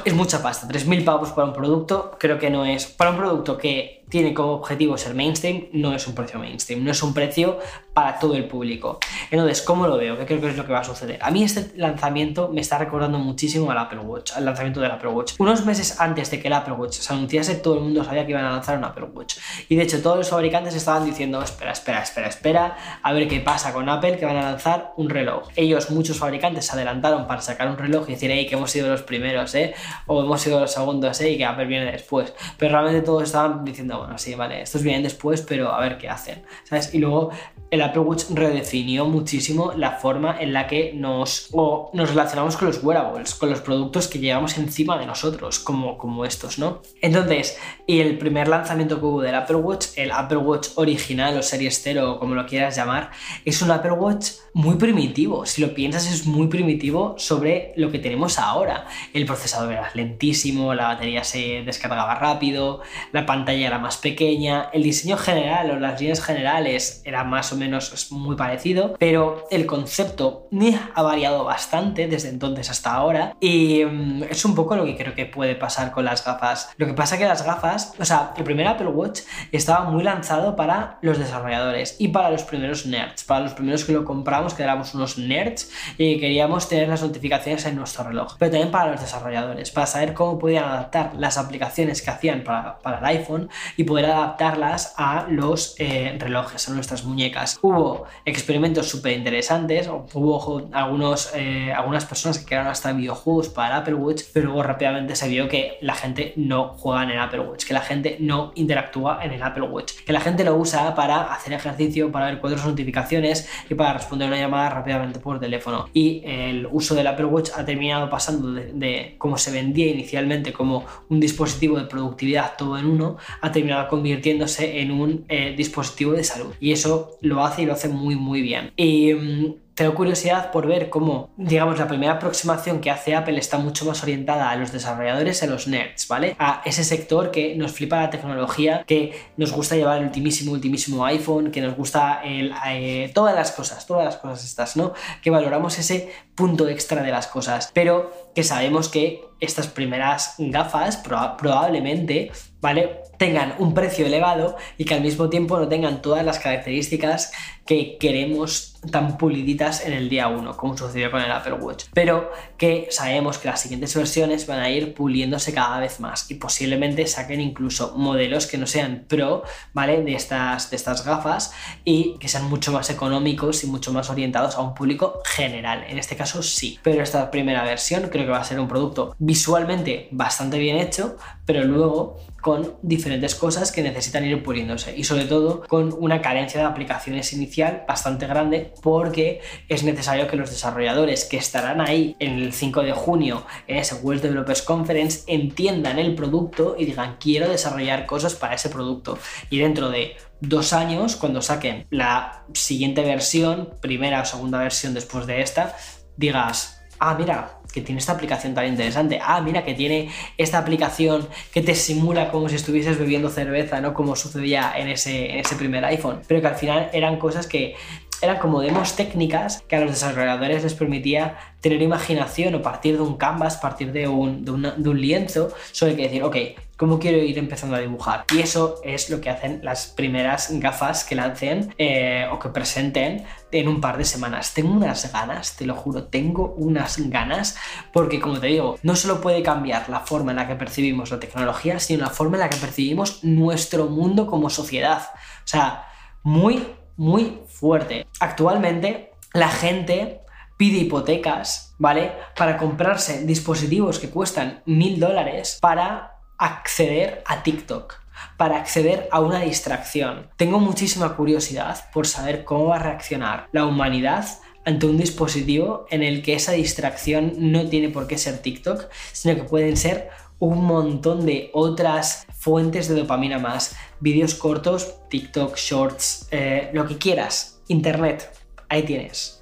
[0.05, 2.87] Es mucha pasta, 3.000 pavos para un producto, creo que no es.
[2.87, 6.91] Para un producto que tiene como objetivo ser mainstream, no es un precio mainstream, no
[6.91, 7.59] es un precio
[7.93, 8.99] para todo el público.
[9.31, 10.17] Entonces, ¿cómo lo veo?
[10.17, 11.19] ¿Qué creo que es lo que va a suceder?
[11.21, 15.11] A mí este lanzamiento me está recordando muchísimo al Apple Watch, al lanzamiento del Apple
[15.11, 15.35] Watch.
[15.39, 18.33] Unos meses antes de que el Apple Watch se anunciase, todo el mundo sabía que
[18.33, 19.39] iban a lanzar un Apple Watch.
[19.69, 23.41] Y de hecho, todos los fabricantes estaban diciendo, espera, espera, espera, espera, a ver qué
[23.41, 25.49] pasa con Apple, que van a lanzar un reloj.
[25.57, 28.89] Ellos, muchos fabricantes, se adelantaron para sacar un reloj y decir, hey, que hemos sido
[28.89, 29.75] los primeros, ¿eh?
[30.07, 31.33] O hemos sido los segundos, ¿eh?
[31.33, 32.33] Y que Apple viene después.
[32.57, 33.98] Pero realmente todos estaban diciendo,
[34.37, 36.95] vale, estos vienen después, pero a ver qué hacen, ¿sabes?
[36.95, 37.31] Y luego
[37.71, 41.51] el Apple Watch redefinió muchísimo la forma en la que nos,
[41.93, 46.25] nos relacionamos con los wearables, con los productos que llevamos encima de nosotros, como, como
[46.25, 46.81] estos, ¿no?
[47.03, 51.43] Entonces, y el primer lanzamiento que hubo del Apple Watch, el Apple Watch original o
[51.43, 53.11] Series 0 o como lo quieras llamar,
[53.45, 55.47] es un Apple Watch muy primitivo.
[55.47, 58.87] Si lo piensas, es muy primitivo sobre lo que tenemos ahora.
[59.13, 62.81] El procesador era lentísimo, la batería se descargaba rápido,
[63.13, 67.57] la pantalla era más pequeña, el diseño general o las líneas generales era más o
[67.57, 70.49] menos muy parecido, pero el concepto
[70.95, 75.15] ha variado bastante desde entonces hasta ahora y mm, es un poco lo que creo
[75.15, 76.71] que puede pasar con las gafas.
[76.77, 79.21] Lo que pasa que las gafas, o sea, el primer Apple Watch
[79.53, 83.93] estaba muy lanzado para los desarrolladores y para los primeros nerds, para los primeros que
[83.93, 88.51] lo compramos, que éramos unos nerds y queríamos tener las notificaciones en nuestro reloj, pero
[88.51, 92.99] también para los desarrolladores, para saber cómo podían adaptar las aplicaciones que hacían para, para
[92.99, 97.61] el iPhone y poder adaptarlas a los eh, relojes, a nuestras muñecas.
[97.63, 103.95] Hubo experimentos súper interesantes, hubo algunos, eh, algunas personas que crearon hasta videojuegos para Apple
[103.95, 107.67] Watch, pero luego rápidamente se vio que la gente no juega en el Apple Watch,
[107.67, 111.33] que la gente no interactúa en el Apple Watch, que la gente lo usa para
[111.33, 115.89] hacer ejercicio, para ver cuatro notificaciones y para responder una llamada rápidamente por teléfono.
[115.95, 120.53] Y el uso del Apple Watch ha terminado pasando de, de cómo se vendía inicialmente
[120.53, 126.13] como un dispositivo de productividad todo en uno, ha terminado convirtiéndose en un eh, dispositivo
[126.13, 126.55] de salud.
[126.61, 128.73] Y eso lo hace y lo hace muy muy bien.
[128.77, 133.59] Y mm, tengo curiosidad por ver cómo, digamos, la primera aproximación que hace Apple está
[133.59, 136.35] mucho más orientada a los desarrolladores, a los nerds, ¿vale?
[136.41, 141.07] A ese sector que nos flipa la tecnología, que nos gusta llevar el ultimísimo, ultimísimo
[141.07, 144.95] iPhone, que nos gusta eh, todas las cosas, todas las cosas estas, ¿no?
[145.23, 150.97] Que valoramos ese punto extra de las cosas, pero que sabemos que estas primeras gafas
[150.97, 153.03] probablemente, ¿vale?
[153.17, 157.33] Tengan un precio elevado y que al mismo tiempo no tengan todas las características
[157.65, 161.87] que queremos tan puliditas en el día 1, como sucedió con el Apple Watch.
[161.93, 166.35] Pero que sabemos que las siguientes versiones van a ir puliéndose cada vez más y
[166.35, 170.03] posiblemente saquen incluso modelos que no sean pro, ¿vale?
[170.03, 171.53] De estas, de estas gafas
[171.85, 175.85] y que sean mucho más económicos y mucho más orientados a un público general.
[175.89, 176.79] En este caso sí.
[176.83, 181.17] Pero esta primera versión creo que va a ser un producto visualmente bastante bien hecho,
[181.45, 186.61] pero luego con diferentes cosas que necesitan ir puliéndose y sobre todo con una carencia
[186.61, 192.39] de aplicaciones inicial bastante grande porque es necesario que los desarrolladores que estarán ahí en
[192.39, 197.49] el 5 de junio en ese World Developers Conference entiendan el producto y digan quiero
[197.49, 199.19] desarrollar cosas para ese producto
[199.51, 205.27] y dentro de dos años cuando saquen la siguiente versión primera o segunda versión después
[205.27, 205.77] de esta
[206.17, 209.21] digas ah mira tiene esta aplicación tan interesante.
[209.23, 213.95] Ah, mira, que tiene esta aplicación que te simula como si estuvieses bebiendo cerveza, ¿no?
[213.95, 216.21] Como sucedía en ese, en ese primer iPhone.
[216.27, 217.75] Pero que al final eran cosas que
[218.21, 223.03] eran como demos técnicas que a los desarrolladores les permitía tener imaginación o partir de
[223.03, 226.37] un canvas, partir de un, de, un lienzo, sobre que decir, ok,
[226.79, 228.25] ¿cómo quiero ir empezando a dibujar?
[228.33, 233.27] Y eso es lo que hacen las primeras gafas que lancen eh, o que presenten
[233.51, 234.55] en un par de semanas.
[234.55, 237.57] Tengo unas ganas, te lo juro, tengo unas ganas,
[237.93, 241.19] porque como te digo, no solo puede cambiar la forma en la que percibimos la
[241.19, 245.03] tecnología, sino la forma en la que percibimos nuestro mundo como sociedad.
[245.13, 245.89] O sea,
[246.23, 246.65] muy,
[246.97, 248.07] muy fuerte.
[248.21, 250.21] Actualmente la gente
[250.57, 252.13] pide hipotecas, ¿vale?
[252.37, 257.95] Para comprarse dispositivos que cuestan mil dólares para acceder a TikTok
[258.37, 260.29] para acceder a una distracción.
[260.37, 264.27] Tengo muchísima curiosidad por saber cómo va a reaccionar la humanidad
[264.65, 269.35] ante un dispositivo en el que esa distracción no tiene por qué ser TikTok, sino
[269.35, 273.77] que pueden ser un montón de otras fuentes de dopamina más.
[274.01, 277.61] Vídeos cortos, TikTok, shorts, eh, lo que quieras.
[277.69, 278.31] Internet,
[278.69, 279.38] ahí tienes.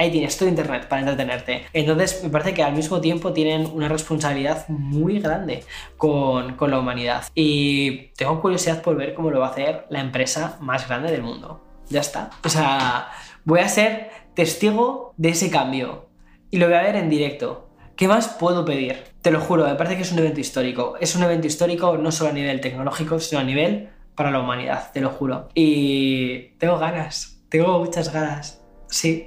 [0.00, 1.66] Ahí tienes todo Internet para entretenerte.
[1.74, 5.62] Entonces me parece que al mismo tiempo tienen una responsabilidad muy grande
[5.98, 7.24] con, con la humanidad.
[7.34, 11.22] Y tengo curiosidad por ver cómo lo va a hacer la empresa más grande del
[11.22, 11.62] mundo.
[11.90, 12.30] Ya está.
[12.42, 13.10] O sea,
[13.44, 16.08] voy a ser testigo de ese cambio.
[16.50, 17.68] Y lo voy a ver en directo.
[17.94, 19.04] ¿Qué más puedo pedir?
[19.20, 20.94] Te lo juro, me parece que es un evento histórico.
[20.98, 24.92] Es un evento histórico no solo a nivel tecnológico, sino a nivel para la humanidad,
[24.94, 25.50] te lo juro.
[25.54, 28.62] Y tengo ganas, tengo muchas ganas.
[28.88, 29.26] Sí.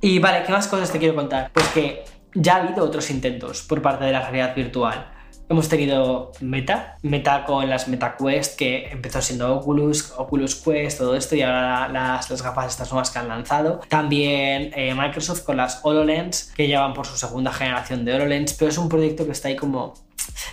[0.00, 1.50] Y vale, ¿qué más cosas te quiero contar?
[1.52, 2.04] Pues que
[2.34, 5.12] ya ha habido otros intentos por parte de la realidad virtual.
[5.48, 11.36] Hemos tenido Meta, Meta con las MetaQuest, que empezó siendo Oculus, Oculus Quest, todo esto,
[11.36, 13.80] y ahora las, las gafas estas nuevas que han lanzado.
[13.88, 18.70] También eh, Microsoft con las HoloLens, que llevan por su segunda generación de HoloLens, pero
[18.70, 19.94] es un proyecto que está ahí como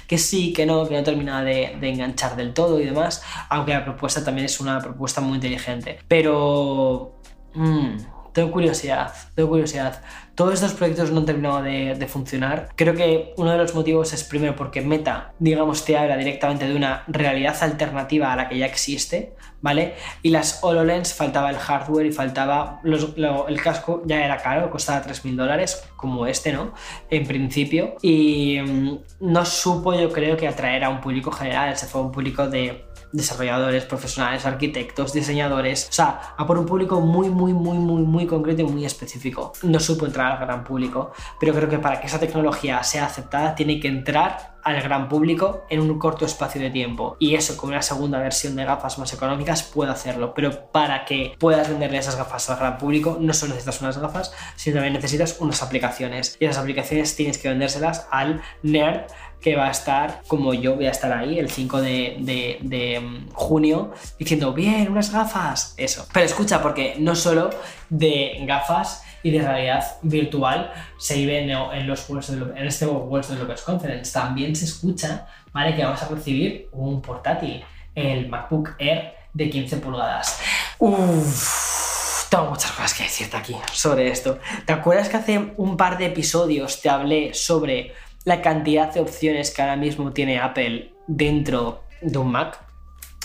[0.07, 3.83] que sí, que no, que no termina de, enganchar del todo y demás, aunque la
[3.83, 5.99] propuesta también es una propuesta muy inteligente.
[6.07, 7.15] Pero...
[7.55, 7.97] Mmm,
[8.33, 10.01] tengo curiosidad, tengo curiosidad.
[10.35, 12.69] Todos estos proyectos no han terminado de, funcionar.
[12.75, 16.75] Creo que uno de los motivos es primero porque Meta, digamos, te habla directamente de
[16.75, 19.93] una realidad alternativa a la que ya existe, ¿vale?
[20.23, 25.35] Y las HoloLens faltaba el hardware y faltaba el casco, ya era caro, costaba 3.000
[25.35, 26.73] dólares, como este, ¿no?
[27.11, 27.95] En principio.
[28.01, 32.11] Y mm, no supo, yo creo, que atraer a un público general, se fue un
[32.11, 37.77] público de desarrolladores, profesionales, arquitectos, diseñadores, o sea, a por un público muy, muy, muy,
[37.77, 39.53] muy, muy concreto y muy específico.
[39.63, 43.55] No supo entrar al gran público, pero creo que para que esa tecnología sea aceptada
[43.55, 47.17] tiene que entrar al gran público en un corto espacio de tiempo.
[47.19, 51.35] Y eso con una segunda versión de gafas más económicas puede hacerlo, pero para que
[51.37, 55.37] puedas venderle esas gafas al gran público no solo necesitas unas gafas, sino también necesitas
[55.39, 56.37] unas aplicaciones.
[56.39, 59.01] Y esas aplicaciones tienes que vendérselas al nerd
[59.43, 63.91] que va a estar, como yo voy a estar ahí el 5 de, mm, junio,
[64.17, 66.07] diciendo, bien, unas gafas, eso.
[66.13, 67.49] Pero escucha, porque no solo
[67.89, 74.13] de gafas y de realidad virtual se vive en, los en este World Developers Conference,
[74.13, 75.75] también se escucha, ¿vale?
[75.75, 77.63] Que vamos a recibir un portátil,
[77.95, 80.39] el MacBook Air de 15 pulgadas.
[80.79, 84.39] Uff, tengo muchas cosas que decirte aquí sobre esto.
[84.65, 89.51] ¿Te acuerdas que hace un par de episodios te hablé sobre la cantidad de opciones
[89.51, 92.59] que ahora mismo tiene Apple dentro de un Mac.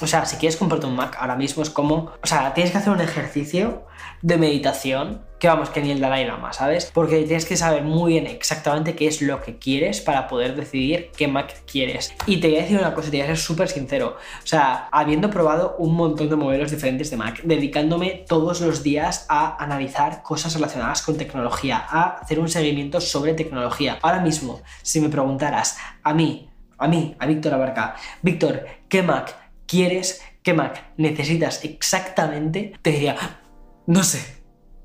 [0.00, 2.78] O sea, si quieres comprarte un Mac ahora mismo es como, o sea, tienes que
[2.78, 3.84] hacer un ejercicio
[4.22, 6.90] de meditación que vamos, que ni el Dalai Lama, ¿sabes?
[6.92, 11.10] Porque tienes que saber muy bien exactamente qué es lo que quieres para poder decidir
[11.16, 12.12] qué Mac quieres.
[12.26, 14.16] Y te voy a decir una cosa, te voy a ser súper sincero.
[14.42, 19.26] O sea, habiendo probado un montón de modelos diferentes de Mac, dedicándome todos los días
[19.28, 23.98] a analizar cosas relacionadas con tecnología, a hacer un seguimiento sobre tecnología.
[24.02, 29.47] Ahora mismo, si me preguntaras a mí, a mí, a Víctor Abarca, Víctor, ¿qué Mac
[29.68, 30.22] quieres?
[30.42, 32.72] ¿Qué Mac necesitas exactamente?
[32.82, 33.16] Te diría,
[33.86, 34.20] no sé,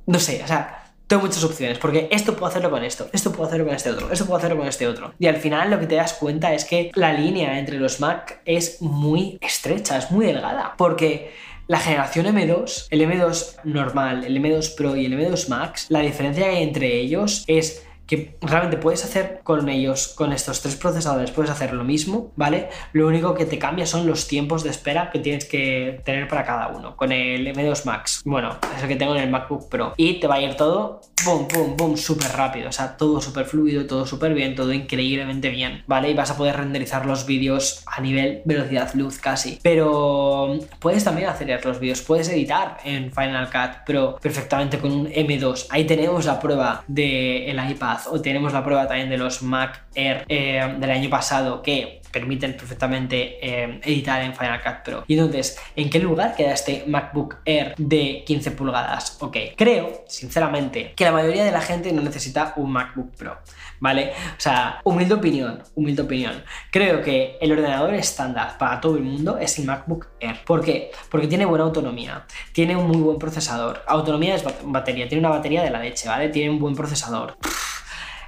[0.05, 3.47] no sé, o sea, tengo muchas opciones, porque esto puedo hacerlo con esto, esto puedo
[3.47, 5.13] hacerlo con este otro, esto puedo hacerlo con este otro.
[5.19, 8.41] Y al final lo que te das cuenta es que la línea entre los Mac
[8.45, 11.31] es muy estrecha, es muy delgada, porque
[11.67, 16.43] la generación M2, el M2 normal, el M2 Pro y el M2 Max, la diferencia
[16.43, 17.85] que hay entre ellos es
[18.15, 22.69] que realmente puedes hacer con ellos, con estos tres procesadores, puedes hacer lo mismo, ¿vale?
[22.91, 26.43] Lo único que te cambia son los tiempos de espera que tienes que tener para
[26.43, 26.95] cada uno.
[26.95, 29.93] Con el M2 Max, bueno, es el que tengo en el MacBook Pro.
[29.97, 32.69] Y te va a ir todo, boom, boom, boom, súper rápido.
[32.69, 36.11] O sea, todo súper fluido, todo súper bien, todo increíblemente bien, ¿vale?
[36.11, 39.59] Y vas a poder renderizar los vídeos a nivel velocidad luz casi.
[39.61, 45.07] Pero puedes también acelerar los vídeos, puedes editar en Final Cut Pro perfectamente con un
[45.07, 45.67] M2.
[45.69, 50.25] Ahí tenemos la prueba del iPad o tenemos la prueba también de los Mac Air
[50.27, 55.03] eh, del año pasado que permiten perfectamente eh, editar en Final Cut Pro.
[55.07, 59.17] Y entonces, ¿en qué lugar queda este MacBook Air de 15 pulgadas?
[59.19, 63.39] Ok, creo, sinceramente, que la mayoría de la gente no necesita un MacBook Pro,
[63.79, 64.11] ¿vale?
[64.37, 66.43] O sea, humilde opinión, humilde opinión.
[66.71, 70.45] Creo que el ordenador estándar para todo el mundo es el MacBook Air.
[70.45, 70.91] ¿Por qué?
[71.09, 75.63] Porque tiene buena autonomía, tiene un muy buen procesador, autonomía es batería, tiene una batería
[75.63, 76.29] de la leche, ¿vale?
[76.29, 77.37] Tiene un buen procesador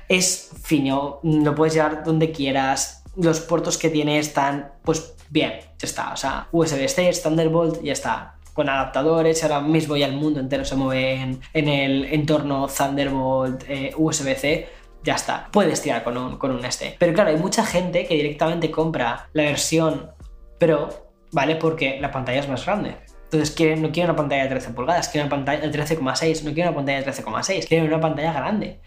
[0.10, 5.88] es fino, lo puedes llevar donde quieras, los puertos que tiene están, pues bien, ya
[5.88, 10.66] está, o sea, USB-C, Thunderbolt, ya está, con adaptadores, ahora mismo ya el mundo entero
[10.66, 14.70] se mueve en, el entorno Thunderbolt, eh, USB-C,
[15.04, 16.96] ya está, puedes tirar con un, con un este.
[16.98, 20.12] Pero claro, hay mucha gente que directamente compra la versión
[20.58, 20.90] Pro,
[21.32, 21.58] ¿vale?
[21.58, 22.96] Porque la pantalla es más grande.
[23.32, 26.70] Entonces no quieren una pantalla de 13 pulgadas, quieren una pantalla de 13,6, no quieren
[26.70, 28.80] una pantalla de 13,6, quieren una pantalla grande,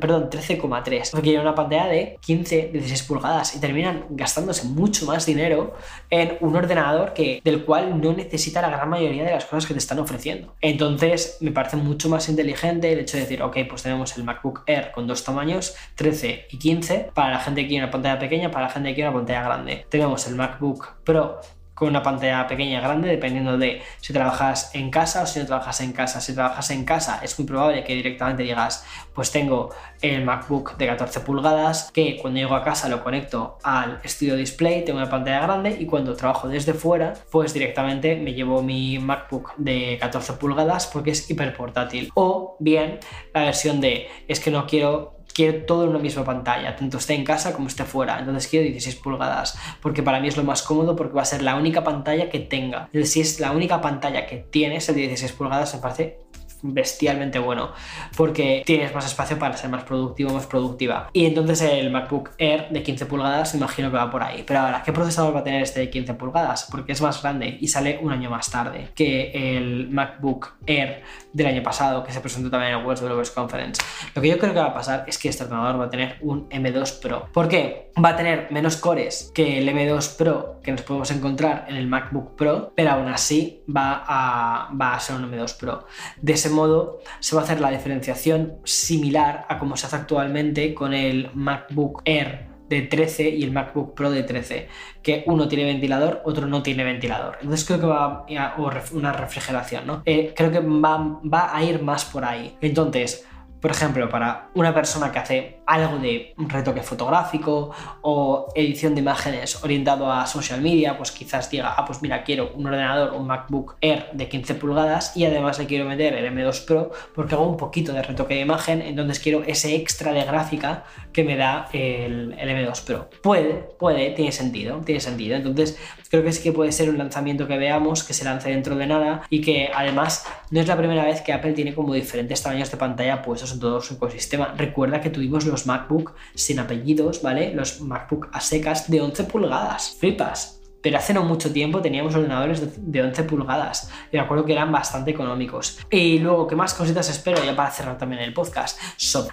[0.00, 5.26] perdón, 13,3, porque quieren una pantalla de 15, 16 pulgadas y terminan gastándose mucho más
[5.26, 5.74] dinero
[6.10, 9.74] en un ordenador que, del cual no necesita la gran mayoría de las cosas que
[9.74, 10.54] te están ofreciendo.
[10.60, 14.64] Entonces me parece mucho más inteligente el hecho de decir, ok, pues tenemos el MacBook
[14.66, 18.50] Air con dos tamaños, 13 y 15, para la gente que quiere una pantalla pequeña,
[18.50, 19.86] para la gente que quiere una pantalla grande.
[19.88, 21.40] Tenemos el MacBook Pro
[21.78, 25.80] con una pantalla pequeña grande, dependiendo de si trabajas en casa o si no trabajas
[25.80, 26.20] en casa.
[26.20, 29.70] Si trabajas en casa, es muy probable que directamente digas, pues tengo
[30.02, 34.84] el MacBook de 14 pulgadas, que cuando llego a casa lo conecto al Studio Display,
[34.84, 39.54] tengo una pantalla grande y cuando trabajo desde fuera, pues directamente me llevo mi MacBook
[39.56, 42.10] de 14 pulgadas porque es hiper portátil.
[42.14, 42.98] O bien
[43.32, 47.14] la versión de es que no quiero quiero todo en una misma pantalla, tanto esté
[47.14, 48.18] en casa como esté fuera.
[48.18, 51.42] Entonces quiero 16 pulgadas, porque para mí es lo más cómodo, porque va a ser
[51.42, 52.88] la única pantalla que tenga.
[53.04, 56.18] Si es la única pantalla que tienes, el de 16 pulgadas, me parece
[56.62, 57.72] bestialmente bueno
[58.16, 61.10] porque tienes más espacio para ser más productivo, más productiva.
[61.12, 64.44] Y entonces el MacBook Air de 15 pulgadas imagino que va por ahí.
[64.46, 66.68] Pero ahora, ¿qué procesador va a tener este de 15 pulgadas?
[66.70, 71.02] Porque es más grande y sale un año más tarde que el MacBook Air
[71.32, 73.82] del año pasado que se presentó también en el World Developers Conference.
[74.14, 76.16] Lo que yo creo que va a pasar es que este ordenador va a tener
[76.20, 77.28] un M2 Pro.
[77.32, 77.90] ¿Por qué?
[78.02, 81.86] Va a tener menos cores que el M2 Pro que nos podemos encontrar en el
[81.86, 85.86] MacBook Pro, pero aún así va a, ser un M2 Pro.
[86.20, 90.94] De modo se va a hacer la diferenciación similar a como se hace actualmente con
[90.94, 94.68] el MacBook Air de 13 y el MacBook Pro de 13,
[95.02, 97.38] que uno tiene ventilador, otro no tiene ventilador.
[97.40, 98.26] Entonces creo que va
[98.58, 100.02] o una refrigeración, ¿no?
[100.04, 102.56] Eh, creo que va, va a ir más por ahí.
[102.60, 103.26] Entonces,
[103.60, 107.70] por ejemplo, para una persona que hace algo de retoque fotográfico
[108.02, 112.52] o edición de imágenes orientado a social media, pues quizás diga, ah, pues mira, quiero
[112.54, 116.64] un ordenador, un MacBook Air de 15 pulgadas y además le quiero meter el M2
[116.64, 120.84] Pro porque hago un poquito de retoque de imagen, entonces quiero ese extra de gráfica
[121.12, 123.10] que me da el, el M2 Pro.
[123.22, 125.36] Puede, puede, tiene sentido, tiene sentido.
[125.36, 125.78] Entonces,
[126.10, 128.86] creo que sí que puede ser un lanzamiento que veamos, que se lance dentro de
[128.86, 132.70] nada y que además no es la primera vez que Apple tiene como diferentes tamaños
[132.70, 134.54] de pantalla puestos en todo su ecosistema.
[134.56, 137.52] Recuerda que tuvimos los MacBook sin apellidos, ¿vale?
[137.54, 139.96] Los MacBook a secas de 11 pulgadas.
[139.98, 140.57] Flipas
[140.88, 143.90] pero hace no mucho tiempo teníamos ordenadores de 11 pulgadas.
[144.10, 145.78] Me acuerdo que eran bastante económicos.
[145.90, 147.44] Y luego, ¿qué más cositas espero?
[147.44, 148.80] Ya para cerrar también el podcast.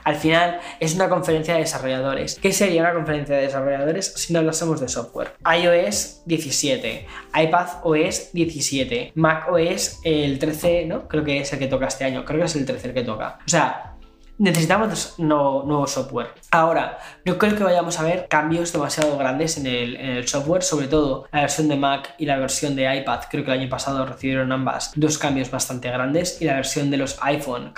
[0.03, 2.38] al final es una conferencia de desarrolladores.
[2.41, 5.32] ¿Qué sería una conferencia de desarrolladores si no hablásemos de software?
[5.45, 7.08] iOS 17,
[7.41, 11.08] iPad OS 17, Mac OS el 13, ¿no?
[11.08, 12.26] Creo que es el que toca este año.
[12.26, 13.39] Creo que es el 13 el que toca.
[13.45, 13.95] O sea,
[14.38, 16.28] necesitamos nuevo software.
[16.52, 21.28] Ahora, no creo que vayamos a ver cambios demasiado grandes en el, software, sobre todo
[21.32, 23.22] la versión de Mac y la versión de iPad.
[23.30, 26.98] Creo que el año pasado recibieron ambas dos cambios bastante grandes y la versión de
[26.98, 27.74] los iPhone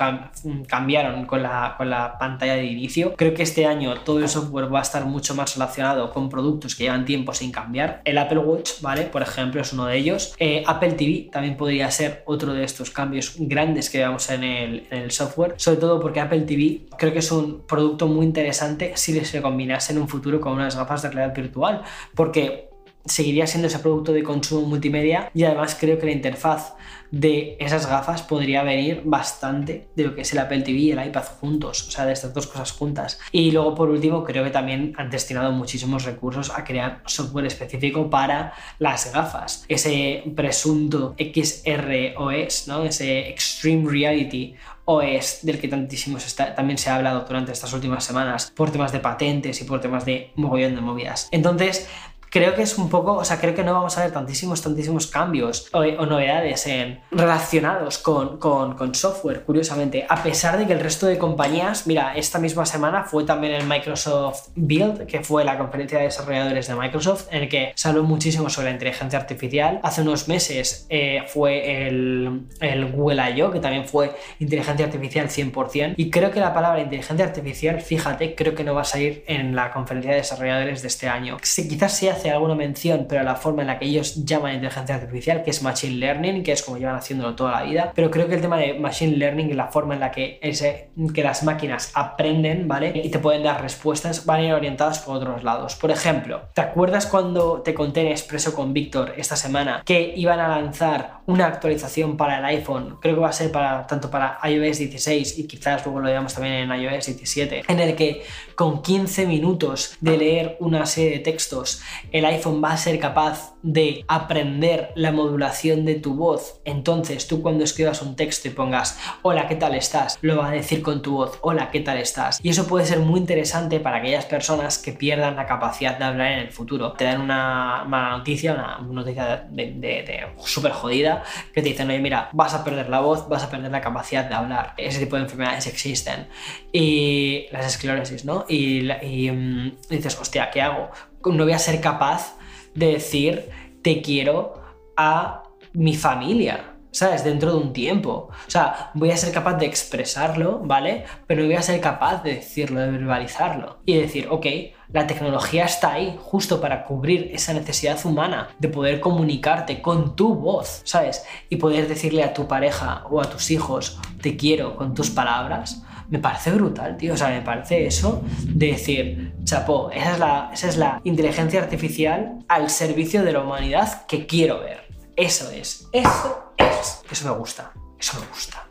[0.67, 3.15] cambiaron con la, con la pantalla de inicio.
[3.15, 6.75] Creo que este año todo el software va a estar mucho más relacionado con productos
[6.75, 8.01] que llevan tiempo sin cambiar.
[8.05, 9.03] El Apple Watch, ¿vale?
[9.03, 10.35] Por ejemplo, es uno de ellos.
[10.39, 14.87] Eh, Apple TV también podría ser otro de estos cambios grandes que veamos en el,
[14.91, 18.93] en el software, sobre todo porque Apple TV creo que es un producto muy interesante
[18.95, 21.83] si se combinase en un futuro con unas gafas de realidad virtual,
[22.15, 22.66] porque
[23.07, 26.73] seguiría siendo ese producto de consumo multimedia y además creo que la interfaz
[27.11, 31.05] de esas gafas podría venir bastante de lo que es el Apple TV y el
[31.05, 33.19] iPad juntos, o sea, de estas dos cosas juntas.
[33.31, 38.09] Y luego, por último, creo que también han destinado muchísimos recursos a crear software específico
[38.09, 39.65] para las gafas.
[39.69, 42.83] Ese presunto XROS, ¿no?
[42.83, 44.55] Ese Extreme Reality
[44.89, 46.17] OS del que tantísimo
[46.55, 50.05] también se ha hablado durante estas últimas semanas por temas de patentes y por temas
[50.05, 51.27] de mogollón de movidas.
[51.31, 51.89] Entonces,
[52.29, 55.07] creo que es un poco, o sea, creo que no vamos a ver tantísimos, tantísimos
[55.07, 61.05] cambios o, novedades en, relacionados con, con, software, curiosamente, a pesar de que el resto
[61.05, 65.99] de compañías, mira, esta misma semana fue también el Microsoft Build, que fue la conferencia
[65.99, 69.79] de desarrolladores de Microsoft, en el que se habló muchísimo sobre la inteligencia artificial.
[69.83, 75.93] Hace unos meses eh, fue el, el Google I.O., que también fue inteligencia artificial 100%,
[75.97, 79.55] y creo que la palabra inteligencia artificial, fíjate, creo que no va a salir en
[79.55, 81.37] la conferencia de desarrolladores de este año.
[81.43, 84.95] Si quizás se hace alguna mención, pero la forma en la que ellos llaman inteligencia
[84.95, 87.91] artificial, que es Machine Learning, que es como llevan haciéndolo toda la vida.
[87.95, 90.89] Pero creo que el tema de Machine Learning y la forma en la que, ese,
[91.13, 92.91] que las máquinas aprenden, ¿vale?
[92.95, 95.75] Y te pueden dar respuestas, van a ir orientadas por otros lados.
[95.75, 100.39] Por ejemplo, ¿te acuerdas cuando te conté en Expreso con Víctor esta semana que iban
[100.39, 102.97] a lanzar una actualización para el iPhone?
[103.01, 106.33] Creo que va a ser para tanto para iOS 16 y quizás luego lo veamos
[106.33, 108.23] también en iOS 17, en el que
[108.55, 111.81] con 15 minutos de leer una serie de textos,
[112.11, 116.61] el iPhone va a ser capaz de aprender la modulación de tu voz.
[116.65, 120.17] Entonces tú cuando escribas un texto y pongas hola, ¿qué tal estás?
[120.21, 122.39] Lo va a decir con tu voz, hola, ¿qué tal estás?
[122.41, 126.31] Y eso puede ser muy interesante para aquellas personas que pierdan la capacidad de hablar
[126.31, 126.93] en el futuro.
[126.93, 132.29] Te dan una mala noticia, una noticia de, súper jodida, que te dicen, oye, mira,
[132.33, 134.73] vas a perder la voz, vas a perder la capacidad de hablar.
[134.77, 136.27] Ese tipo de enfermedades existen.
[136.71, 138.45] Y las esclerosis, ¿no?
[138.47, 140.89] Y, y mm, dices, hostia, ¿qué hago?
[141.31, 142.35] No voy a ser capaz
[142.75, 143.49] de decir
[143.81, 144.61] te quiero
[144.95, 147.23] a mi familia, ¿sabes?
[147.23, 148.29] Dentro de un tiempo.
[148.29, 151.05] O sea, voy a ser capaz de expresarlo, ¿vale?
[151.27, 153.77] Pero no voy a ser capaz de decirlo, de verbalizarlo.
[153.85, 154.45] Y decir, ok,
[154.91, 160.35] la tecnología está ahí justo para cubrir esa necesidad humana de poder comunicarte con tu
[160.35, 161.23] voz, ¿sabes?
[161.49, 165.83] Y poder decirle a tu pareja o a tus hijos, te quiero con tus palabras
[166.09, 167.13] me parece brutal, tío.
[167.13, 171.61] O sea, me parece eso de decir, chapó, esa es la, esa es la inteligencia
[171.61, 174.87] artificial al servicio de la humanidad que quiero ver.
[175.15, 177.01] Eso es, eso es.
[177.09, 178.67] Eso me gusta, eso me gusta.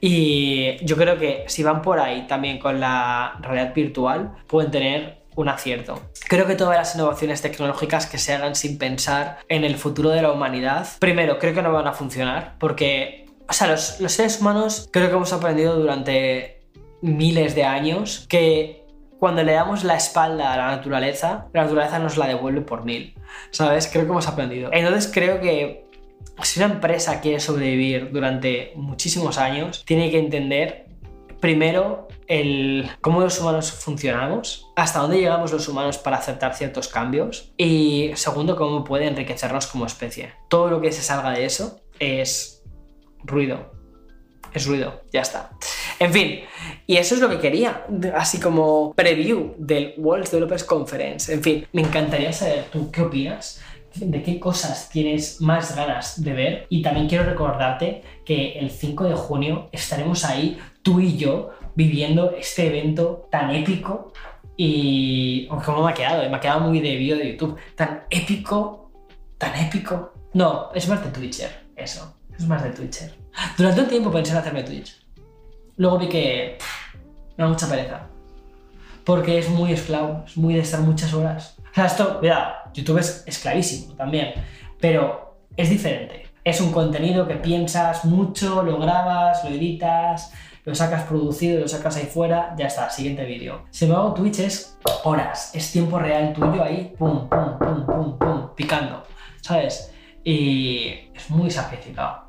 [0.00, 5.24] Y yo creo que si van por ahí también con la realidad virtual, pueden tener
[5.36, 6.00] un acierto.
[6.28, 10.22] Creo que todas las innovaciones tecnológicas que se hagan sin pensar en el futuro de
[10.22, 14.40] la humanidad, primero, creo que no van a funcionar porque, o sea, los, los seres
[14.40, 16.53] humanos creo que hemos aprendido durante
[17.04, 18.86] miles de años que
[19.18, 23.14] cuando le damos la espalda a la naturaleza, la naturaleza nos la devuelve por mil.
[23.50, 23.88] ¿Sabes?
[23.88, 24.70] Creo que hemos aprendido.
[24.72, 25.84] Entonces creo que
[26.42, 30.86] si una empresa quiere sobrevivir durante muchísimos años, tiene que entender
[31.40, 37.52] primero el cómo los humanos funcionamos, hasta dónde llegamos los humanos para aceptar ciertos cambios
[37.58, 40.32] y segundo cómo puede enriquecernos como especie.
[40.48, 42.62] Todo lo que se salga de eso es
[43.24, 43.72] ruido.
[44.54, 45.50] Es ruido, ya está.
[46.04, 46.40] En fin,
[46.86, 51.32] y eso es lo que quería, así como preview del World Developers Conference.
[51.32, 53.62] En fin, me encantaría saber tú qué opinas
[53.94, 59.04] de qué cosas tienes más ganas de ver y también quiero recordarte que el 5
[59.04, 64.12] de junio estaremos ahí tú y yo viviendo este evento tan épico
[64.58, 68.90] y como me ha quedado, me ha quedado muy de vídeo de YouTube, tan épico,
[69.38, 70.12] tan épico.
[70.34, 73.14] No, es más de Twitcher, eso, es más de Twitcher.
[73.56, 75.03] Durante un tiempo pensé en hacerme Twitch
[75.76, 76.58] Luego vi que
[77.36, 78.06] me da mucha pereza.
[79.04, 82.98] Porque es muy esclavo, es muy de estar muchas horas O sea, esto, cuidado, YouTube
[82.98, 84.32] es esclavísimo también,
[84.80, 86.26] pero es diferente.
[86.42, 90.32] Es un contenido que piensas mucho, lo grabas, lo editas,
[90.64, 93.64] lo sacas producido, lo sacas ahí fuera, ya está, siguiente vídeo.
[93.70, 98.48] Sin embargo, Twitch es horas, es tiempo real tuyo ahí, pum, pum, pum, pum, pum,
[98.54, 99.04] picando,
[99.42, 99.92] ¿sabes?
[100.22, 102.24] Y es muy sacrificado.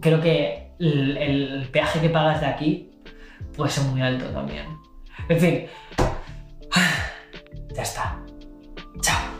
[0.00, 2.90] Creo que el, peaje que pagas de aquí
[3.56, 4.66] puede ser muy alto también.
[5.28, 5.66] En fin,
[7.74, 8.18] ya está.
[9.00, 9.35] Chao.